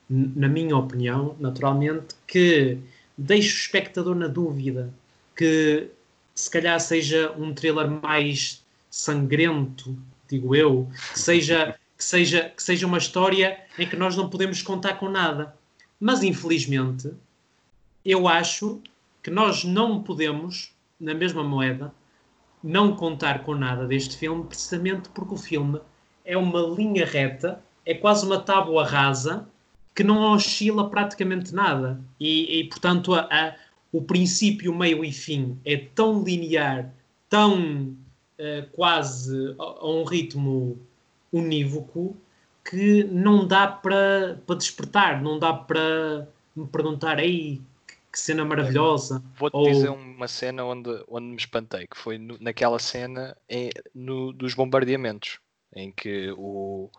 [0.07, 2.77] na minha opinião, naturalmente, que
[3.17, 4.93] deixe o espectador na dúvida,
[5.35, 5.89] que
[6.35, 9.97] se calhar seja um thriller mais sangrento,
[10.29, 14.61] digo eu, que seja, que seja, que seja uma história em que nós não podemos
[14.61, 15.55] contar com nada.
[15.99, 17.11] Mas infelizmente,
[18.05, 18.79] eu acho
[19.23, 21.93] que nós não podemos, na mesma moeda,
[22.61, 25.79] não contar com nada deste filme, precisamente porque o filme
[26.25, 29.47] é uma linha reta, é quase uma tábua rasa
[29.95, 32.01] que não oscila praticamente nada.
[32.19, 33.55] E, e portanto, a, a,
[33.91, 36.93] o princípio, meio e fim é tão linear,
[37.29, 37.95] tão
[38.39, 40.79] uh, quase a, a, um ritmo
[41.31, 42.17] unívoco,
[42.63, 47.61] que não dá para, despertar, não dá para me perguntar, ei,
[48.13, 49.23] que cena maravilhosa.
[49.35, 49.65] Vou-te Ou...
[49.65, 54.53] dizer uma cena onde, onde me espantei, que foi no, naquela cena em, no, dos
[54.53, 55.39] bombardeamentos,
[55.75, 56.91] em que o,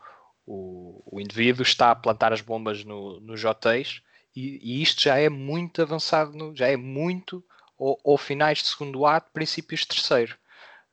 [0.44, 4.02] o, o, indivíduo está a plantar as bombas no, nos hotéis
[4.34, 7.44] e, e isto já é muito avançado, no, já é muito
[7.78, 10.36] ou, ou finais de segundo ato, princípios de terceiro.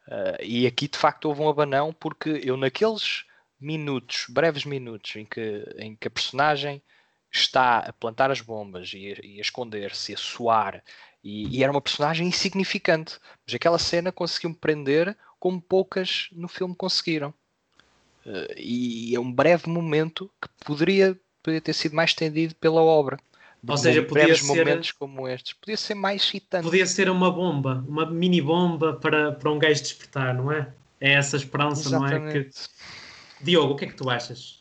[0.08, 3.26] Uh, e aqui de facto houve um abanão porque eu naqueles
[3.60, 6.80] minutos, breves minutos, em que, em que a personagem
[7.32, 10.84] está a plantar as bombas e a, e a esconder-se, a suar,
[11.24, 13.18] e, e, era uma personagem insignificante.
[13.46, 17.34] Mas aquela cena conseguiu-me prender como poucas no filme conseguiram.
[18.26, 23.18] Uh, e é um breve momento que poderia, poderia ter sido mais estendido pela obra.
[23.68, 25.54] Ou seja, podia ser momentos como estes.
[25.54, 26.64] Podia ser mais excitante.
[26.64, 30.74] Podia ser uma bomba, uma mini bomba para, para um gajo despertar, não é?
[31.00, 32.20] É essa esperança, Exatamente.
[32.20, 32.44] não é?
[32.44, 32.50] Que...
[33.42, 34.61] Diogo, o que é que tu achas?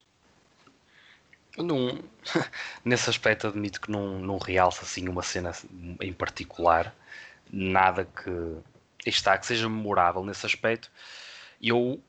[1.62, 2.02] Num,
[2.84, 5.52] nesse aspecto admito que não, não realça assim uma cena
[6.00, 6.94] em particular,
[7.50, 8.58] nada que
[9.08, 10.90] está que seja memorável nesse aspecto.
[11.60, 12.02] Eu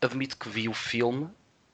[0.00, 1.28] admito que vi o filme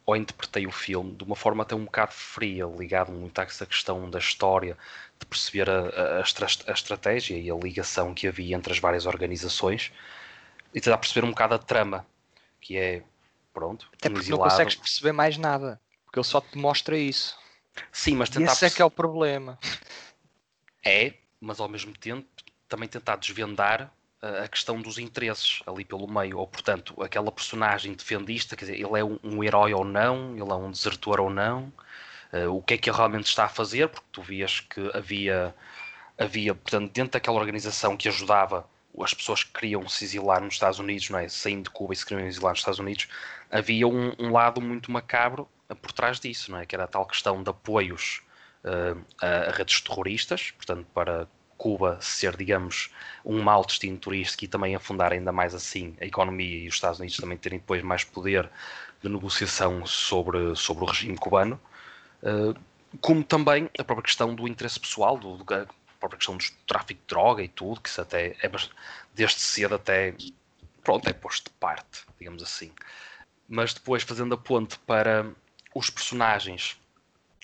[0.06, 3.64] ou interpretei o filme de uma forma até um bocado fria, ligado muito a essa
[3.64, 4.76] questão da história,
[5.18, 9.92] de perceber a, a, a, estratégia e a ligação que havia entre as várias organizações
[10.74, 12.06] e tentar perceber um bocado a trama,
[12.60, 13.02] que é
[13.54, 13.88] pronto.
[13.94, 15.80] Até porque não consegues perceber mais nada
[16.14, 17.36] porque ele só te mostra isso.
[17.90, 18.52] Sim, mas tentar.
[18.52, 19.58] esse é que é o problema.
[20.84, 22.28] É, mas ao mesmo tempo
[22.68, 23.90] também tentar desvendar
[24.22, 29.00] a questão dos interesses ali pelo meio, ou portanto, aquela personagem defendista, quer dizer, ele
[29.00, 31.72] é um, um herói ou não, ele é um desertor ou não,
[32.32, 35.54] uh, o que é que ele realmente está a fazer, porque tu vias que havia,
[36.16, 38.68] havia, portanto, dentro daquela organização que ajudava
[39.02, 41.28] as pessoas que queriam se exilar nos Estados Unidos, não é?
[41.28, 43.08] saindo de Cuba e se queriam exilar nos Estados Unidos,
[43.50, 45.48] havia um, um lado muito macabro
[45.80, 46.66] por trás disso, não é?
[46.66, 48.22] que era a tal questão de apoios
[48.64, 52.90] uh, a, redes terroristas, portanto, para Cuba ser, digamos,
[53.24, 56.98] um mau destino turístico e também afundar ainda mais assim a economia e os Estados
[56.98, 58.50] Unidos também terem depois mais poder
[59.02, 61.60] de negociação sobre, sobre o regime cubano,
[62.22, 62.58] uh,
[63.00, 65.44] como também a própria questão do interesse pessoal, do, do,
[66.04, 68.50] própria questão do tráfico de droga e tudo, que isso até é
[69.14, 70.14] desde cedo até
[70.82, 72.72] pronto, é posto de parte, digamos assim.
[73.48, 75.26] Mas depois fazendo a ponte para
[75.74, 76.78] os personagens,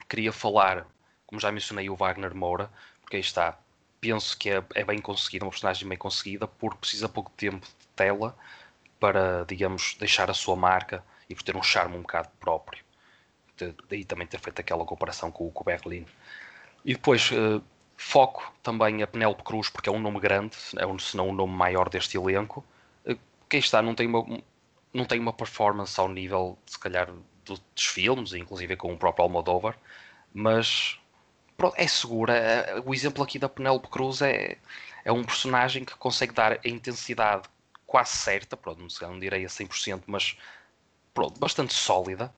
[0.09, 0.87] queria falar,
[1.27, 2.71] como já mencionei, o Wagner Moura,
[3.01, 3.59] porque aí está,
[4.01, 7.87] penso que é, é bem conseguida, uma personagem bem conseguida, porque precisa pouco tempo de
[7.97, 8.37] tela
[8.99, 12.85] para, digamos, deixar a sua marca e por ter um charme um bocado próprio.
[13.89, 16.07] Daí também ter feito aquela comparação com, com o Berlin.
[16.85, 17.63] E depois, uh,
[18.01, 21.31] foco também a Penélope Cruz, porque é um nome grande, é um, se não o
[21.31, 22.65] um nome maior deste elenco.
[23.07, 24.43] Uh, quem está não tem, uma,
[24.93, 27.13] não tem uma performance ao nível, se calhar,
[27.45, 29.77] dos filmes, inclusive com o próprio Almodóvar,
[30.33, 30.99] mas
[31.77, 32.35] é segura.
[32.35, 34.57] É, o exemplo aqui da Penélope Cruz é,
[35.05, 37.49] é um personagem que consegue dar a intensidade
[37.87, 40.39] quase certa, pronto, não, não direi a 100%, mas
[41.13, 42.33] pronto, bastante sólida.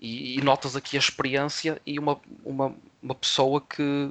[0.00, 4.10] E, e, notas aqui a experiência e uma, uma, uma pessoa que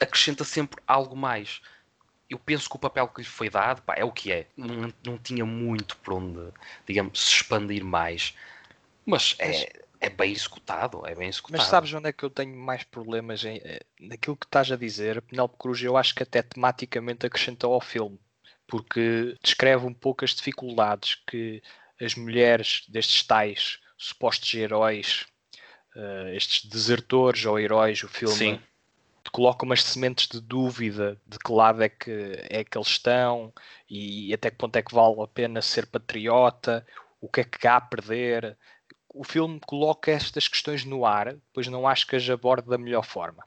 [0.00, 1.60] acrescenta sempre algo mais.
[2.28, 4.46] Eu penso que o papel que lhe foi dado pá, é o que é.
[4.56, 6.52] Não, não tinha muito por onde,
[6.86, 8.34] digamos, se expandir mais.
[9.06, 11.58] Mas é, é bem executado, é bem executado.
[11.58, 14.76] Mas sabes onde é que eu tenho mais problemas em, eh, naquilo que estás a
[14.76, 15.20] dizer?
[15.22, 18.18] Penélope Cruz, eu acho que até tematicamente acrescentou ao filme,
[18.66, 21.62] porque descreve um pouco as dificuldades que
[22.00, 25.26] as mulheres destes tais supostos heróis,
[25.94, 28.60] uh, estes desertores ou heróis, o filme Sim.
[29.30, 32.10] Coloca umas sementes de dúvida de que lado é que,
[32.50, 33.52] é que eles estão
[33.88, 36.86] e até que ponto é que vale a pena ser patriota,
[37.20, 38.56] o que é que há a perder
[39.14, 43.04] o filme coloca estas questões no ar, pois não acho que as aborde da melhor
[43.04, 43.44] forma.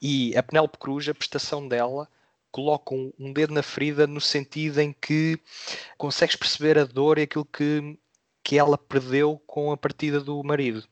[0.00, 2.08] E a Penélope Cruz, a prestação dela,
[2.50, 5.38] coloca um, um, dedo na ferida no sentido em que
[5.98, 7.98] consegues perceber a dor e aquilo que,
[8.42, 10.84] que ela perdeu com a partida do marido.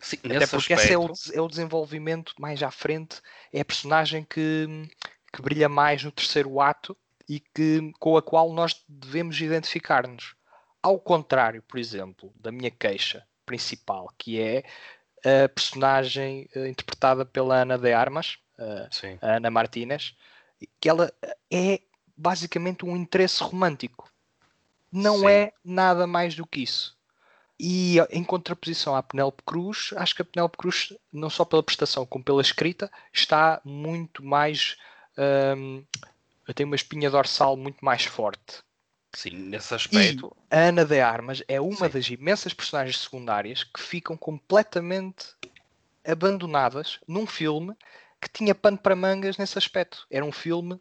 [0.00, 0.82] Sim, Até porque aspecto...
[0.82, 3.20] esse é o, é o, desenvolvimento mais à frente,
[3.52, 4.88] é a personagem que,
[5.32, 6.96] que brilha mais no terceiro ato
[7.28, 10.34] e que, com a qual nós devemos identificar-nos.
[10.82, 14.64] Ao contrário, por exemplo, da minha queixa principal, que é
[15.44, 18.38] a personagem uh, interpretada pela Ana de Armas,
[19.20, 20.14] a Ana Martínez,
[20.80, 21.12] que ela
[21.50, 21.80] é
[22.16, 24.10] basicamente um interesse romântico.
[24.90, 25.28] Não Sim.
[25.28, 26.96] é nada mais do que isso.
[27.64, 32.04] E em contraposição à Penélope Cruz, acho que a Penélope Cruz, não só pela prestação
[32.04, 34.76] como pela escrita, está muito mais.
[35.56, 35.84] Um,
[36.56, 38.64] tem uma espinha dorsal muito mais forte.
[39.14, 40.36] Sim, nesse aspecto.
[40.50, 41.92] E a Ana de Armas é uma Sim.
[41.92, 45.26] das imensas personagens secundárias que ficam completamente
[46.04, 47.76] abandonadas num filme
[48.20, 50.04] que tinha pano para mangas nesse aspecto.
[50.10, 50.80] Era um filme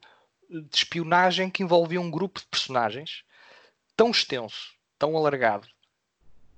[0.49, 3.23] de espionagem que envolvia um grupo de personagens
[3.95, 5.67] tão extenso, tão alargado,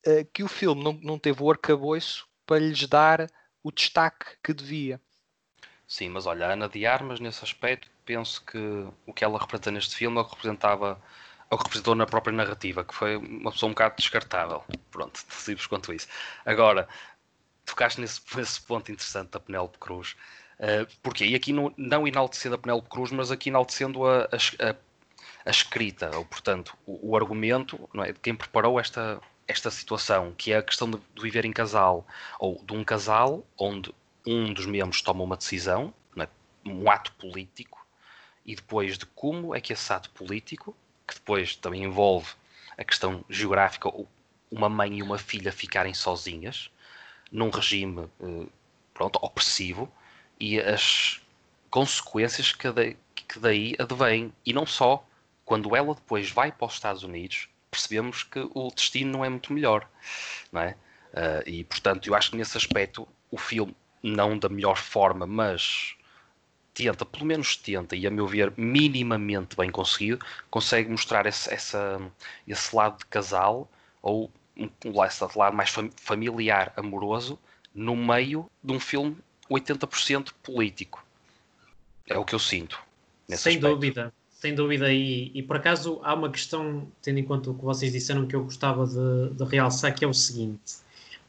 [0.06, 3.28] eh, que o filme não, não teve o arcabouço para lhes dar
[3.64, 5.00] o destaque que devia.
[5.88, 8.58] Sim, mas olha, a Ana de Armas, nesse aspecto, penso que
[9.06, 11.02] o que ela representa neste filme, ela representava
[11.50, 14.64] ou que representou na própria narrativa, que foi uma pessoa um bocado descartável.
[14.92, 16.08] Pronto, simples quanto isso.
[16.46, 16.88] Agora,
[17.66, 20.16] tocaste nesse, nesse ponto interessante da Penélope Cruz.
[20.60, 21.26] Uh, porquê?
[21.26, 24.76] E aqui não, não enaltecendo a Penélope Cruz, mas aqui enaltecendo a, a,
[25.46, 30.54] a escrita, ou portanto, o, o argumento é, de quem preparou esta, esta situação, que
[30.54, 32.06] é a questão de, de, viver em casal,
[32.40, 33.94] ou de um casal onde
[34.26, 36.28] um dos membros toma uma decisão, é?
[36.66, 37.86] um ato político,
[38.46, 40.76] e depois de como é que esse ato político
[41.08, 42.32] que depois também envolve
[42.78, 43.92] a questão geográfica,
[44.50, 46.70] uma mãe e uma filha ficarem sozinhas
[47.32, 48.48] num regime eh,
[48.94, 49.92] pronto, opressivo
[50.40, 51.22] e as
[51.70, 54.32] consequências que, daí, que daí advêm.
[54.46, 55.06] E não só,
[55.44, 59.52] quando ela depois vai para os Estados Unidos, percebemos que o destino não é muito
[59.52, 59.88] melhor,
[60.52, 60.76] não é?
[61.14, 65.96] Uh, e portanto, eu acho que nesse aspecto o filme, não da melhor forma, mas
[66.74, 72.02] tenta, pelo menos tenta, e a meu ver, minimamente bem conseguido, consegue mostrar esse, essa,
[72.48, 73.70] esse lado de casal,
[74.02, 74.70] ou um,
[75.06, 77.40] esse lado mais familiar, amoroso,
[77.74, 79.18] no meio de um filme
[79.50, 81.04] 80% político.
[82.08, 82.82] É o que eu sinto.
[83.30, 83.70] Sem aspecto.
[83.70, 84.14] dúvida,
[84.44, 87.94] sem dúvida, e, e por acaso há uma questão, tendo em conta o que vocês
[87.94, 90.80] disseram, que eu gostava de, de realçar, que é o seguinte: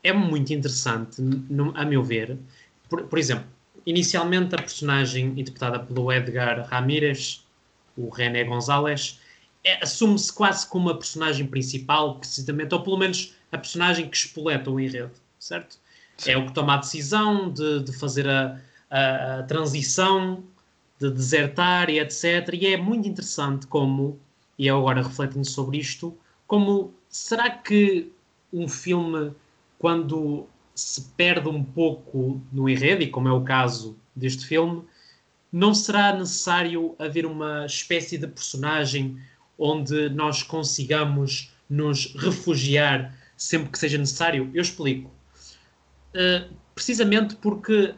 [0.02, 2.36] é muito interessante, no, a meu ver,
[2.88, 3.46] por, por, exemplo,
[3.86, 7.46] inicialmente a personagem interpretada pelo Edgar Ramírez,
[7.96, 9.20] o René Gonzalez,
[9.62, 14.68] é, assume-se quase como a personagem principal, precisamente, ou pelo menos a personagem que espoleta
[14.68, 15.78] o enredo, certo?
[16.16, 16.32] Sim.
[16.32, 18.60] É o que toma a decisão de, de fazer a,
[18.90, 20.42] a, a transição
[21.10, 22.50] de desertar e etc.
[22.54, 24.18] E é muito interessante como,
[24.58, 28.12] e eu agora refletindo sobre isto, como será que
[28.52, 29.32] um filme,
[29.78, 34.82] quando se perde um pouco no enredo, e como é o caso deste filme,
[35.52, 39.18] não será necessário haver uma espécie de personagem
[39.58, 44.50] onde nós consigamos nos refugiar sempre que seja necessário?
[44.52, 45.10] Eu explico.
[46.14, 47.94] Uh, precisamente porque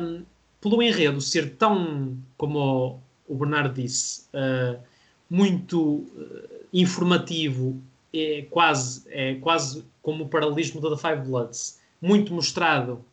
[0.00, 0.24] um,
[0.62, 4.80] pelo enredo ser tão, como o Bernardo disse, uh,
[5.28, 7.82] muito uh, informativo,
[8.14, 13.04] é quase, é quase como o paralelismo da The Five Bloods, muito mostrado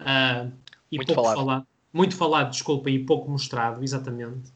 [0.00, 0.50] uh,
[0.90, 1.36] e muito pouco falado.
[1.36, 1.66] falado.
[1.92, 4.50] Muito falado, desculpa, e pouco mostrado, exatamente.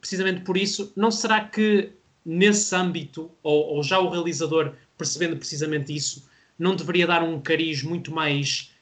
[0.00, 1.92] Precisamente por isso, não será que
[2.24, 6.28] nesse âmbito, ou, ou já o realizador percebendo precisamente isso,
[6.58, 8.72] não deveria dar um cariz muito mais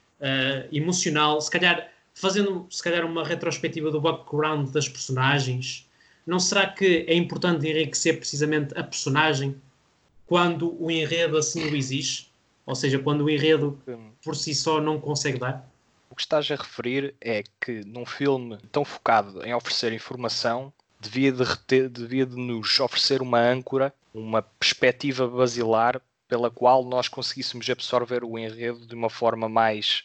[0.73, 1.89] emocional, se calhar
[2.19, 5.89] fazendo se calhar uma retrospectiva do background das personagens,
[6.27, 9.57] não será que é importante enriquecer precisamente a personagem
[10.27, 12.29] quando o enredo assim o exige?
[12.66, 13.81] Ou seja, quando o enredo
[14.23, 15.66] por si só não consegue dar?
[16.11, 21.31] O que estás a referir é que num filme tão focado em oferecer informação, devia
[21.31, 27.71] de, reter, devia de nos oferecer uma âncora, uma perspectiva basilar pela qual nós conseguíssemos
[27.71, 30.03] absorver o enredo de uma forma mais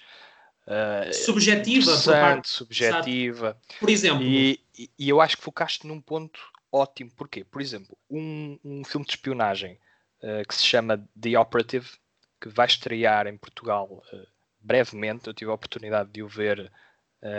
[0.68, 3.47] uh, subjetiva, por parte, subjetiva.
[3.47, 3.80] Sabe?
[3.80, 4.24] Por exemplo.
[4.24, 6.39] E, e, eu acho que focaste num ponto
[6.72, 7.11] ótimo.
[7.16, 7.43] Porquê?
[7.43, 9.80] Por exemplo, um, um filme de espionagem
[10.22, 11.89] uh, que se chama The Operative,
[12.41, 14.28] que vai estrear em Portugal uh,
[14.59, 15.28] brevemente.
[15.28, 16.72] Eu tive a oportunidade de o ver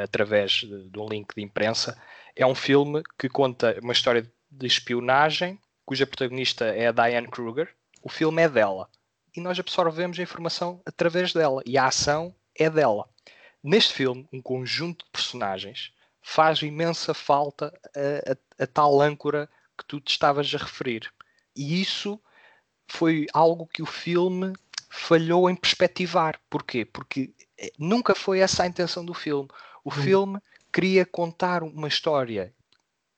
[0.02, 2.00] através de, de um link de imprensa.
[2.34, 7.68] É um filme que conta uma história de espionagem, cuja protagonista é a Diane Kruger.
[8.02, 8.88] O filme é dela
[9.36, 13.08] e nós absorvemos a informação através dela e a ação é dela.
[13.62, 15.92] Neste filme, um conjunto de personagens
[16.22, 21.12] faz imensa falta a, a, a tal âncora que tu te estavas a referir.
[21.56, 22.20] E isso
[22.86, 24.52] foi algo que o filme
[24.88, 26.38] falhou em perspectivar.
[26.48, 26.84] Porquê?
[26.84, 29.48] Porque eh, nunca foi essa a intenção do filme.
[29.84, 29.92] O hum.
[29.92, 30.40] filme
[30.72, 32.52] queria contar uma história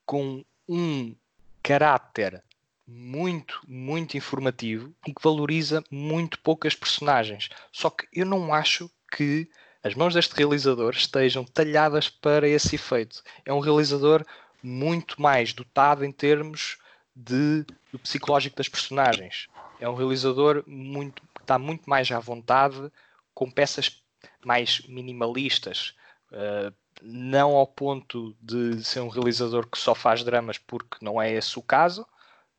[0.05, 1.15] com um
[1.63, 2.43] caráter
[2.87, 7.49] muito, muito informativo e que valoriza muito poucas personagens.
[7.73, 9.49] Só que eu não acho que
[9.83, 13.23] as mãos deste realizador estejam talhadas para esse efeito.
[13.47, 14.23] É um realizador
[14.63, 16.77] muito mais dotado em termos
[17.15, 19.49] de, do psicológico das personagens.
[19.81, 22.93] É um realizador muito, que está muito mais à vontade,
[23.33, 24.03] com peças
[24.45, 25.95] mais minimalistas.
[26.31, 31.33] Uh, não ao ponto de ser um realizador que só faz dramas porque não é
[31.33, 32.07] esse o caso,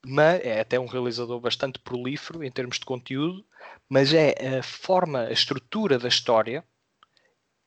[0.05, 3.45] mas é até um realizador bastante prolífero em termos de conteúdo,
[3.89, 6.63] mas é a forma, a estrutura da história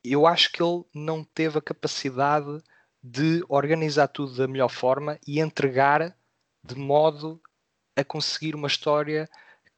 [0.02, 2.62] eu acho que ele não teve a capacidade
[3.02, 6.16] de organizar tudo da melhor forma e entregar
[6.62, 7.40] de modo
[7.96, 9.28] a conseguir uma história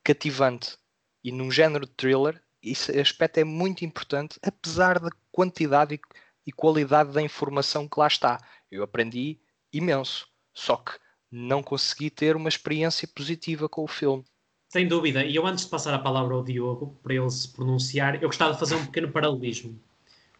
[0.02, 0.76] cativante.
[1.22, 6.00] E num género de thriller, esse aspecto é muito importante, apesar da quantidade
[6.46, 8.38] e qualidade da informação que lá está.
[8.70, 9.40] Eu aprendi
[9.72, 10.92] imenso, só que
[11.32, 14.22] não consegui ter uma experiência positiva com o filme.
[14.68, 15.24] Sem dúvida.
[15.24, 18.52] E eu, antes de passar a palavra ao Diogo, para ele se pronunciar, eu gostava
[18.52, 19.78] de fazer um pequeno paralelismo.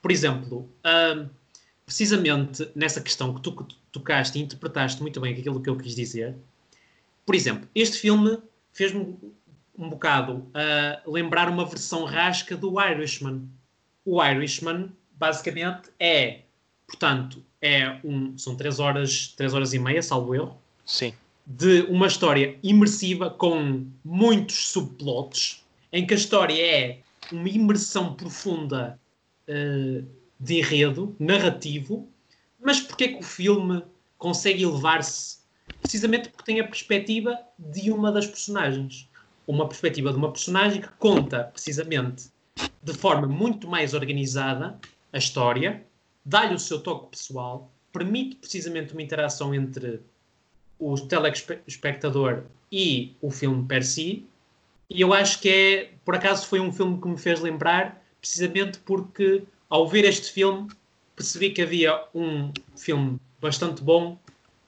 [0.01, 1.29] Por exemplo, uh,
[1.85, 6.35] precisamente nessa questão que tu, tocaste e interpretaste muito bem aquilo que eu quis dizer,
[7.25, 8.39] por exemplo, este filme
[8.73, 9.17] fez-me
[9.79, 13.49] um bocado uh, lembrar uma versão rasca do Irishman.
[14.05, 16.41] O Irishman, basicamente, é,
[16.87, 20.62] portanto, é um, são três horas, três horas e meia, salvo erro.
[20.85, 21.13] Sim.
[21.47, 28.99] De uma história imersiva com muitos subplots, em que a história é uma imersão profunda
[29.49, 30.07] uh,
[30.39, 32.09] de enredo, narrativo,
[32.61, 33.83] mas porque é que o filme
[34.19, 35.39] consegue elevar-se?
[35.81, 39.09] Precisamente porque tem a perspectiva de uma das personagens.
[39.47, 42.31] Uma perspectiva de uma personagem que conta precisamente
[42.83, 44.79] de forma muito mais organizada
[45.13, 45.85] a história,
[46.25, 50.01] dá-lhe o seu toque pessoal, permite precisamente uma interação entre
[50.83, 54.27] o telespectador e o filme per si.
[54.91, 58.79] E eu acho que é, por acaso, foi um filme que me fez lembrar precisamente
[58.81, 60.69] porque, ao ver este filme,
[61.15, 64.19] percebi que havia um filme bastante bom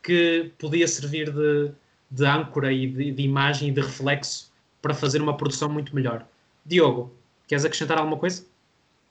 [0.03, 1.73] que podia servir de,
[2.11, 6.25] de âncora e de, de imagem e de reflexo para fazer uma produção muito melhor.
[6.65, 7.13] Diogo,
[7.49, 8.47] queres acrescentar alguma coisa?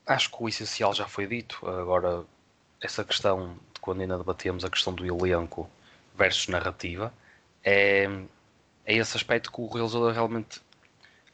[0.06, 1.66] Acho que o essencial já foi dito.
[1.66, 2.24] Agora,
[2.80, 5.68] essa questão de quando ainda debatemos a questão do elenco
[6.14, 7.12] versus narrativa,
[7.62, 8.04] é,
[8.84, 10.60] é esse aspecto que o realizador realmente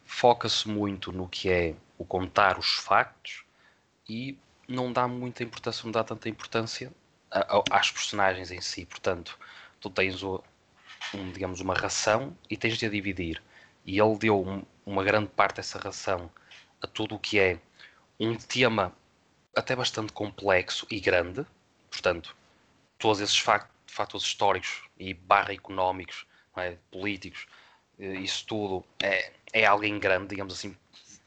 [0.04, 3.44] foca-se muito no que é o contar os factos
[4.08, 6.92] e não dá muita importância, não dá tanta importância
[7.70, 8.86] às personagens em si.
[8.86, 9.38] Portanto,
[9.80, 10.42] tu tens o,
[11.14, 13.42] um, digamos, uma ração e tens de a dividir.
[13.84, 16.30] E ele deu um, uma grande parte dessa ração
[16.80, 17.58] a tudo o que é
[18.18, 18.92] um tema
[19.54, 21.44] até bastante complexo e grande.
[21.90, 22.36] Portanto,
[22.98, 23.38] todos esses
[23.90, 26.26] fatores históricos e barra económicos,
[26.56, 26.76] é?
[26.90, 27.46] políticos,
[27.98, 30.76] eh, isso tudo é, é alguém grande, digamos assim,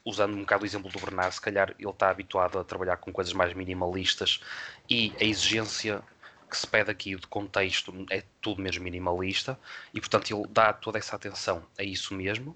[0.04, 3.12] usando um bocado o exemplo do Bernard, se calhar ele está habituado a trabalhar com
[3.12, 4.40] coisas mais minimalistas
[4.88, 6.02] e a exigência
[6.50, 9.58] que se pede aqui de contexto é tudo mesmo minimalista
[9.92, 12.54] e portanto ele dá toda essa atenção a isso mesmo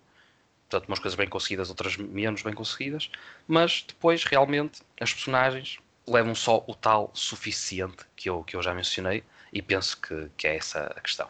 [0.68, 3.10] portanto umas coisas bem conseguidas outras menos bem conseguidas
[3.46, 8.74] mas depois realmente as personagens levam só o tal suficiente que eu, que eu já
[8.74, 11.28] mencionei e penso que, que é essa a questão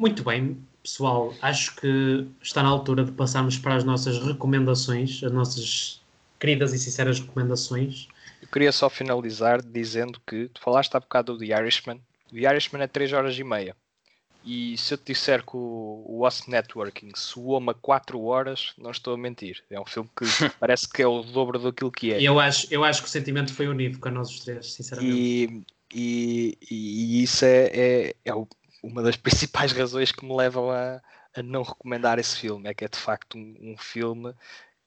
[0.00, 5.30] muito bem pessoal, acho que está na altura de passarmos para as nossas recomendações, as
[5.30, 6.00] nossas
[6.40, 8.08] queridas e sinceras recomendações.
[8.40, 12.00] Eu queria só finalizar dizendo que tu falaste há bocado do The Irishman.
[12.32, 13.76] O The Irishman é 3 horas e meia.
[14.42, 18.90] E se eu te disser que o, o Wasp Networking soou-me a 4 horas, não
[18.90, 19.62] estou a mentir.
[19.68, 20.24] É um filme que
[20.58, 22.22] parece que é o dobro daquilo que é.
[22.22, 25.14] Eu acho, eu acho que o sentimento foi unívoco a nós os três, sinceramente.
[25.14, 25.62] E,
[25.92, 28.32] e, e isso é, é, é
[28.82, 31.00] uma das principais razões que me levam a,
[31.34, 34.34] a não recomendar esse filme é que é de facto um, um, filme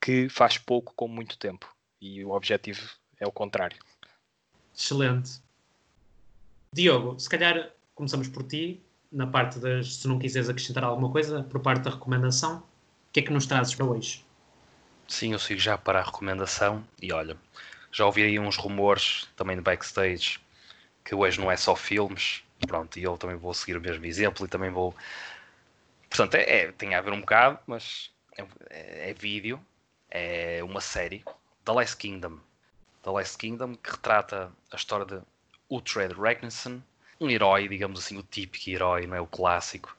[0.01, 1.67] que faz pouco com muito tempo
[2.01, 2.89] e o objetivo
[3.19, 3.77] é o contrário.
[4.75, 5.41] Excelente.
[6.73, 8.81] Diogo, se calhar começamos por ti,
[9.11, 13.19] na parte das, se não quiseres acrescentar alguma coisa, por parte da recomendação, o que
[13.19, 14.25] é que nos trazes para hoje?
[15.07, 17.37] Sim, eu sigo já para a recomendação e olha,
[17.91, 20.39] já ouvi aí uns rumores também de backstage
[21.03, 24.45] que hoje não é só filmes, Pronto, e eu também vou seguir o mesmo exemplo
[24.45, 24.95] e também vou.
[26.09, 28.11] Portanto, é, é tem a ver um bocado, mas
[28.69, 29.59] é, é, vídeo,
[30.09, 31.23] é uma série,
[31.65, 32.39] The Last Kingdom.
[33.03, 35.21] The Last Kingdom, que retrata a história de
[35.69, 36.81] Uhtred Ragnarsson,
[37.19, 39.21] um herói, digamos assim, o típico herói, não é?
[39.21, 39.95] O clássico.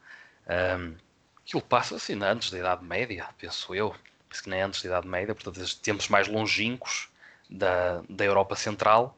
[0.47, 0.95] Um,
[1.43, 3.95] aquilo passa-se assim, antes da Idade Média, penso eu.
[4.29, 7.09] Penso que nem antes da Idade Média, portanto, tempos mais longínquos
[7.49, 9.17] da, da Europa Central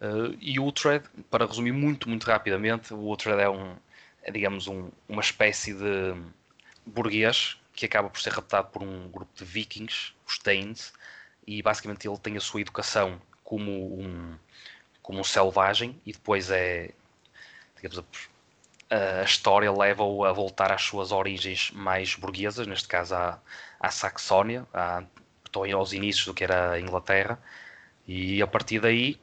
[0.00, 3.76] Uh, e o Ultred, para resumir muito, muito rapidamente, o Ultred é, um,
[4.22, 6.14] é digamos, um, uma espécie de
[6.84, 10.92] burguês que acaba por ser raptado por um grupo de vikings, os Danes,
[11.46, 14.36] e basicamente ele tem a sua educação como um,
[15.02, 16.90] como um selvagem e depois é,
[17.76, 17.98] digamos,
[18.90, 23.40] a, a história leva-o a voltar às suas origens mais burguesas, neste caso à,
[23.80, 25.02] à Saxónia, à,
[25.74, 27.38] aos inícios do que era a Inglaterra,
[28.06, 29.20] e a partir daí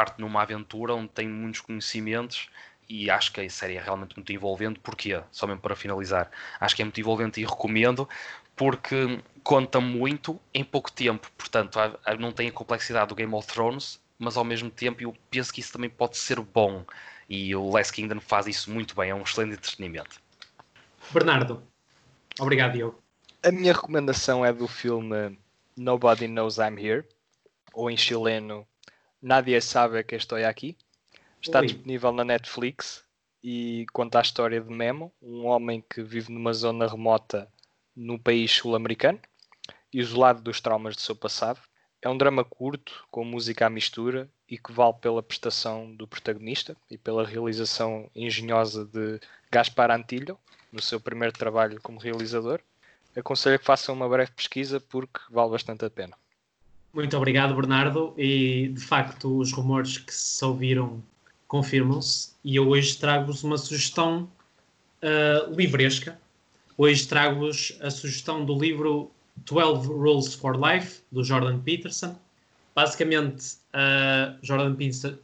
[0.00, 2.48] parte numa aventura onde tem muitos conhecimentos
[2.88, 4.80] e acho que a série é realmente muito envolvente.
[4.80, 5.22] Porquê?
[5.30, 6.30] Só mesmo para finalizar.
[6.58, 8.08] Acho que é muito envolvente e recomendo
[8.56, 11.30] porque conta muito em pouco tempo.
[11.36, 11.78] Portanto,
[12.18, 15.60] não tem a complexidade do Game of Thrones, mas ao mesmo tempo eu penso que
[15.60, 16.82] isso também pode ser bom.
[17.28, 20.18] E o Last Kingdom faz isso muito bem, é um excelente entretenimento.
[21.12, 21.62] Bernardo,
[22.38, 23.02] obrigado, Diogo.
[23.42, 25.38] A minha recomendação é do filme
[25.76, 27.04] Nobody Knows I'm Here,
[27.74, 28.66] ou em chileno
[29.22, 30.76] Nadie sabe que estou aqui.
[31.42, 31.66] Está Oi.
[31.66, 33.04] disponível na Netflix
[33.42, 37.46] e conta a história de Memo, um homem que vive numa zona remota
[37.94, 39.20] no país sul-americano,
[39.92, 41.60] isolado dos traumas do seu passado.
[42.00, 46.74] É um drama curto, com música à mistura e que vale pela prestação do protagonista
[46.90, 50.38] e pela realização engenhosa de Gaspar Antillo,
[50.72, 52.60] no seu primeiro trabalho como realizador.
[53.14, 56.16] Aconselho que façam uma breve pesquisa porque vale bastante a pena.
[56.92, 58.12] Muito obrigado, Bernardo.
[58.18, 61.02] E de facto, os rumores que se ouviram
[61.46, 62.32] confirmam-se.
[62.44, 64.28] E eu hoje trago-vos uma sugestão
[65.02, 66.18] uh, livresca.
[66.76, 72.16] Hoje trago-vos a sugestão do livro 12 Rules for Life, do Jordan Peterson.
[72.74, 74.76] Basicamente, uh, Jordan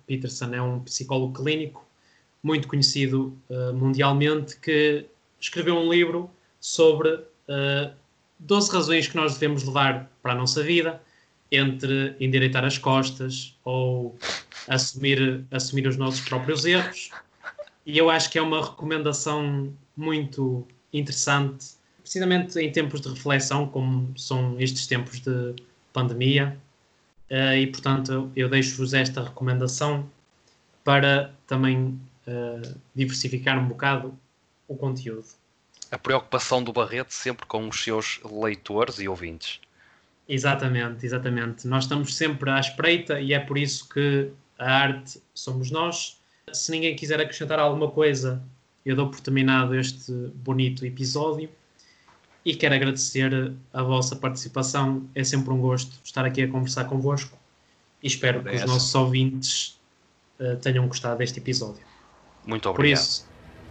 [0.06, 1.84] Peterson é um psicólogo clínico
[2.42, 5.06] muito conhecido uh, mundialmente que
[5.40, 7.92] escreveu um livro sobre uh,
[8.38, 11.00] 12 razões que nós devemos levar para a nossa vida
[11.50, 14.16] entre endireitar as costas ou
[14.68, 17.10] assumir, assumir os nossos próprios erros.
[17.84, 21.66] E eu acho que é uma recomendação muito interessante,
[22.00, 25.54] precisamente em tempos de reflexão, como são estes tempos de
[25.92, 26.58] pandemia.
[27.30, 30.08] Uh, e portanto, eu deixo-vos esta recomendação
[30.84, 34.16] para também uh, diversificar um bocado
[34.68, 35.26] o conteúdo.
[35.90, 39.60] A preocupação do Barreto sempre com os seus leitores e ouvintes.
[40.28, 41.68] Exatamente, exatamente.
[41.68, 46.20] Nós estamos sempre à espreita e é por isso que a arte somos nós.
[46.52, 48.42] Se ninguém quiser acrescentar alguma coisa,
[48.84, 51.48] eu dou por terminado este bonito episódio
[52.44, 55.04] e quero agradecer a vossa participação.
[55.14, 57.36] É sempre um gosto estar aqui a conversar convosco
[58.02, 59.78] e espero que os nossos ouvintes
[60.40, 61.82] uh, tenham gostado deste episódio.
[62.46, 62.98] Muito obrigado.
[62.98, 63.26] Por isso,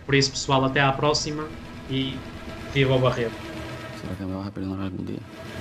[0.05, 1.47] por isso, pessoal, até à próxima
[1.89, 2.17] e
[2.73, 3.35] viva o Barreto.
[4.01, 5.54] Será que me vas a perdonar algún día?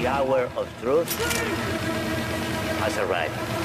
[0.00, 1.12] The hour of truth
[2.80, 3.59] has arrived.